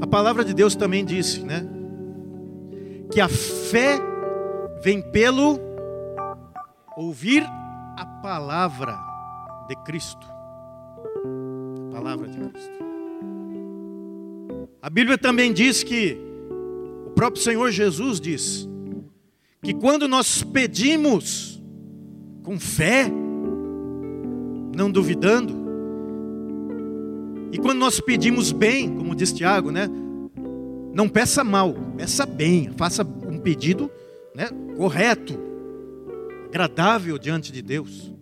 A 0.00 0.06
palavra 0.06 0.44
de 0.44 0.54
Deus 0.54 0.74
também 0.74 1.04
disse, 1.04 1.40
né? 1.40 1.66
Que 3.12 3.20
a 3.20 3.28
fé 3.28 3.98
vem 4.82 5.00
pelo 5.12 5.58
ouvir 6.96 7.44
a 7.96 8.06
palavra 8.22 9.05
de 9.66 9.76
Cristo. 9.84 10.26
A 11.88 11.92
palavra 11.92 12.28
de 12.28 12.38
Cristo. 12.38 12.86
A 14.80 14.88
Bíblia 14.90 15.18
também 15.18 15.52
diz 15.52 15.82
que 15.82 16.16
o 17.06 17.10
próprio 17.10 17.42
Senhor 17.42 17.70
Jesus 17.70 18.20
diz 18.20 18.68
que 19.62 19.74
quando 19.74 20.06
nós 20.06 20.42
pedimos 20.42 21.60
com 22.44 22.58
fé, 22.60 23.10
não 24.76 24.90
duvidando, 24.90 25.66
e 27.50 27.58
quando 27.58 27.78
nós 27.78 28.00
pedimos 28.00 28.52
bem, 28.52 28.94
como 28.94 29.14
diz 29.14 29.32
Tiago, 29.32 29.70
né? 29.70 29.88
Não 30.92 31.08
peça 31.08 31.42
mal, 31.42 31.74
peça 31.96 32.24
bem, 32.24 32.70
faça 32.76 33.02
um 33.02 33.38
pedido 33.38 33.90
né, 34.34 34.48
correto, 34.76 35.38
agradável 36.46 37.18
diante 37.18 37.50
de 37.50 37.62
Deus. 37.62 38.12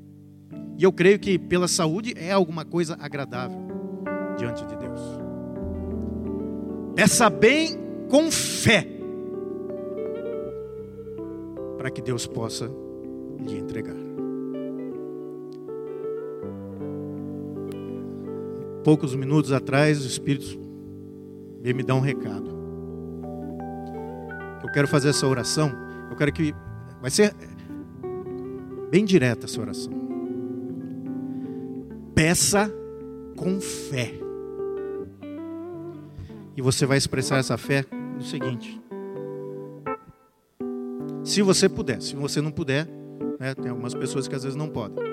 E 0.77 0.83
eu 0.83 0.93
creio 0.93 1.19
que 1.19 1.39
pela 1.39 1.69
saúde 1.69 2.15
é 2.17 2.33
alguma 2.33 2.65
coisa 2.65 2.97
agradável 3.01 3.59
diante 4.37 4.65
de 4.67 4.77
Deus. 4.77 5.01
Peça 6.95 7.31
bem 7.31 7.77
com 8.09 8.31
fé 8.31 8.87
para 11.77 11.91
que 11.91 12.01
Deus 12.01 12.27
possa 12.27 12.71
lhe 13.39 13.59
entregar. 13.59 13.97
Poucos 18.83 19.15
minutos 19.15 19.51
atrás, 19.51 20.05
o 20.05 20.07
Espírito 20.07 20.61
veio 21.63 21.75
me 21.75 21.83
dar 21.83 21.95
um 21.95 22.01
recado. 22.01 22.55
Eu 24.63 24.71
quero 24.73 24.87
fazer 24.87 25.09
essa 25.09 25.27
oração. 25.27 25.73
Eu 26.11 26.17
quero 26.17 26.33
que. 26.33 26.55
Vai 27.01 27.11
ser 27.11 27.35
bem 28.91 29.05
direta 29.05 29.47
essa 29.47 29.61
oração. 29.61 30.04
Peça 32.15 32.73
com 33.37 33.61
fé. 33.61 34.15
E 36.57 36.63
você 36.63 36.87
vai 36.87 36.97
expressar 36.97 37.39
essa 37.39 37.59
fé 37.59 37.85
no 37.91 38.23
seguinte: 38.23 38.81
se 41.25 41.43
você 41.43 41.69
puder. 41.69 42.01
Se 42.01 42.15
você 42.15 42.41
não 42.41 42.53
puder, 42.53 42.87
né, 43.41 43.55
tem 43.55 43.69
algumas 43.69 43.95
pessoas 43.95 44.29
que 44.29 44.35
às 44.35 44.45
vezes 44.45 44.57
não 44.57 44.69
podem. 44.69 45.05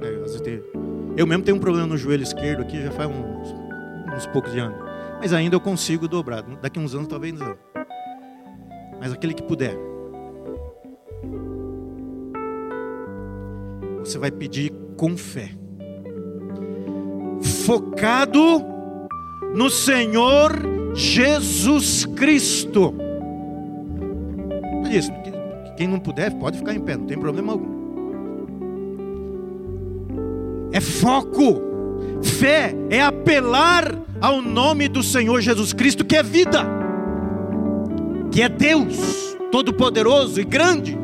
É, 0.00 0.38
tem... 0.38 0.62
Eu 1.16 1.26
mesmo 1.26 1.42
tenho 1.42 1.56
um 1.56 1.60
problema 1.60 1.88
no 1.88 1.96
joelho 1.96 2.22
esquerdo 2.22 2.62
aqui 2.62 2.80
já 2.80 2.92
faz 2.92 3.10
uns, 3.10 3.54
uns 4.16 4.26
poucos 4.28 4.52
de 4.52 4.60
anos. 4.60 4.78
Mas 5.20 5.32
ainda 5.32 5.56
eu 5.56 5.60
consigo 5.60 6.06
dobrar. 6.06 6.42
Daqui 6.62 6.78
uns 6.78 6.94
anos 6.94 7.08
talvez 7.08 7.34
não. 7.34 7.58
Mas 9.00 9.12
aquele 9.12 9.34
que 9.34 9.42
puder. 9.42 9.74
Você 13.98 14.18
vai 14.18 14.30
pedir 14.30 14.72
com 14.96 15.16
fé. 15.16 15.50
Focado 17.68 18.64
no 19.54 19.68
Senhor 19.68 20.52
Jesus 20.94 22.06
Cristo. 22.06 22.94
Isso, 24.90 25.12
quem 25.76 25.86
não 25.86 25.98
puder, 25.98 26.32
pode 26.38 26.56
ficar 26.56 26.72
em 26.72 26.80
pé, 26.80 26.96
não 26.96 27.04
tem 27.04 27.18
problema 27.18 27.52
algum. 27.52 27.68
É 30.72 30.80
foco. 30.80 31.60
Fé 32.22 32.74
é 32.88 33.02
apelar 33.02 33.94
ao 34.18 34.40
nome 34.40 34.88
do 34.88 35.02
Senhor 35.02 35.38
Jesus 35.42 35.74
Cristo, 35.74 36.06
que 36.06 36.16
é 36.16 36.22
vida, 36.22 36.64
que 38.30 38.40
é 38.40 38.48
Deus 38.48 39.36
Todo-Poderoso 39.52 40.40
e 40.40 40.44
grande. 40.44 40.98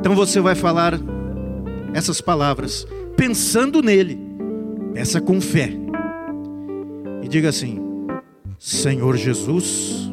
Então 0.00 0.14
você 0.14 0.40
vai 0.40 0.54
falar 0.54 0.94
essas 1.92 2.22
palavras, 2.22 2.86
pensando 3.14 3.82
nele. 3.82 4.27
Peça 4.92 5.20
com 5.20 5.40
fé. 5.40 5.70
E 7.22 7.28
diga 7.28 7.48
assim: 7.48 7.78
Senhor 8.58 9.16
Jesus, 9.16 10.12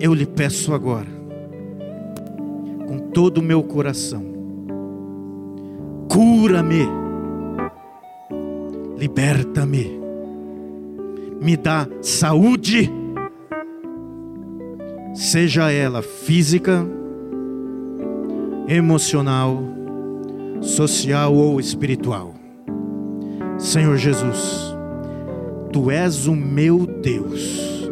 eu 0.00 0.12
lhe 0.12 0.26
peço 0.26 0.74
agora, 0.74 1.06
com 2.88 2.98
todo 3.12 3.38
o 3.38 3.42
meu 3.42 3.62
coração, 3.62 4.24
cura-me, 6.10 6.88
liberta-me, 8.98 10.00
me 11.40 11.56
dá 11.56 11.86
saúde, 12.00 12.90
seja 15.14 15.70
ela 15.70 16.02
física, 16.02 16.84
emocional, 18.66 19.62
social 20.60 21.32
ou 21.32 21.60
espiritual. 21.60 22.41
Senhor 23.62 23.96
Jesus, 23.96 24.74
Tu 25.72 25.90
és 25.90 26.26
o 26.26 26.34
meu 26.34 26.84
Deus. 26.84 27.88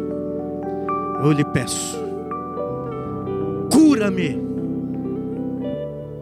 Eu 1.23 1.31
lhe 1.31 1.45
peço, 1.45 1.97
cura-me. 3.71 4.37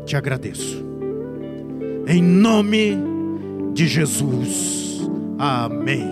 Te 0.06 0.16
agradeço. 0.16 0.86
Em 2.08 2.22
nome 2.22 2.98
de 3.74 3.88
Jesus. 3.88 5.02
Amém. 5.38 6.06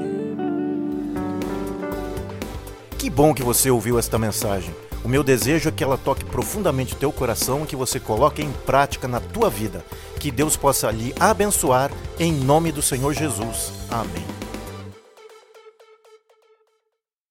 Que 2.98 3.10
bom 3.10 3.34
que 3.34 3.44
você 3.44 3.70
ouviu 3.70 4.00
esta 4.00 4.18
mensagem. 4.18 4.74
O 5.04 5.08
meu 5.08 5.24
desejo 5.24 5.70
é 5.70 5.72
que 5.72 5.84
ela 5.84 5.98
toque 5.98 6.26
profundamente 6.26 6.94
o 6.94 6.98
teu 6.98 7.12
coração 7.12 7.64
e 7.64 7.68
que 7.68 7.76
você 7.76 8.00
coloque 8.00 8.42
em 8.42 8.52
prática 8.52 9.08
na 9.08 9.20
tua 9.20 9.50
vida. 9.50 9.84
Que 10.20 10.32
Deus 10.32 10.58
possa 10.58 10.90
lhe 10.92 11.14
abençoar 11.20 11.92
em 12.20 12.34
nome 12.34 12.72
do 12.72 12.82
Senhor 12.82 13.14
Jesus. 13.14 13.72
Amém. 13.90 14.37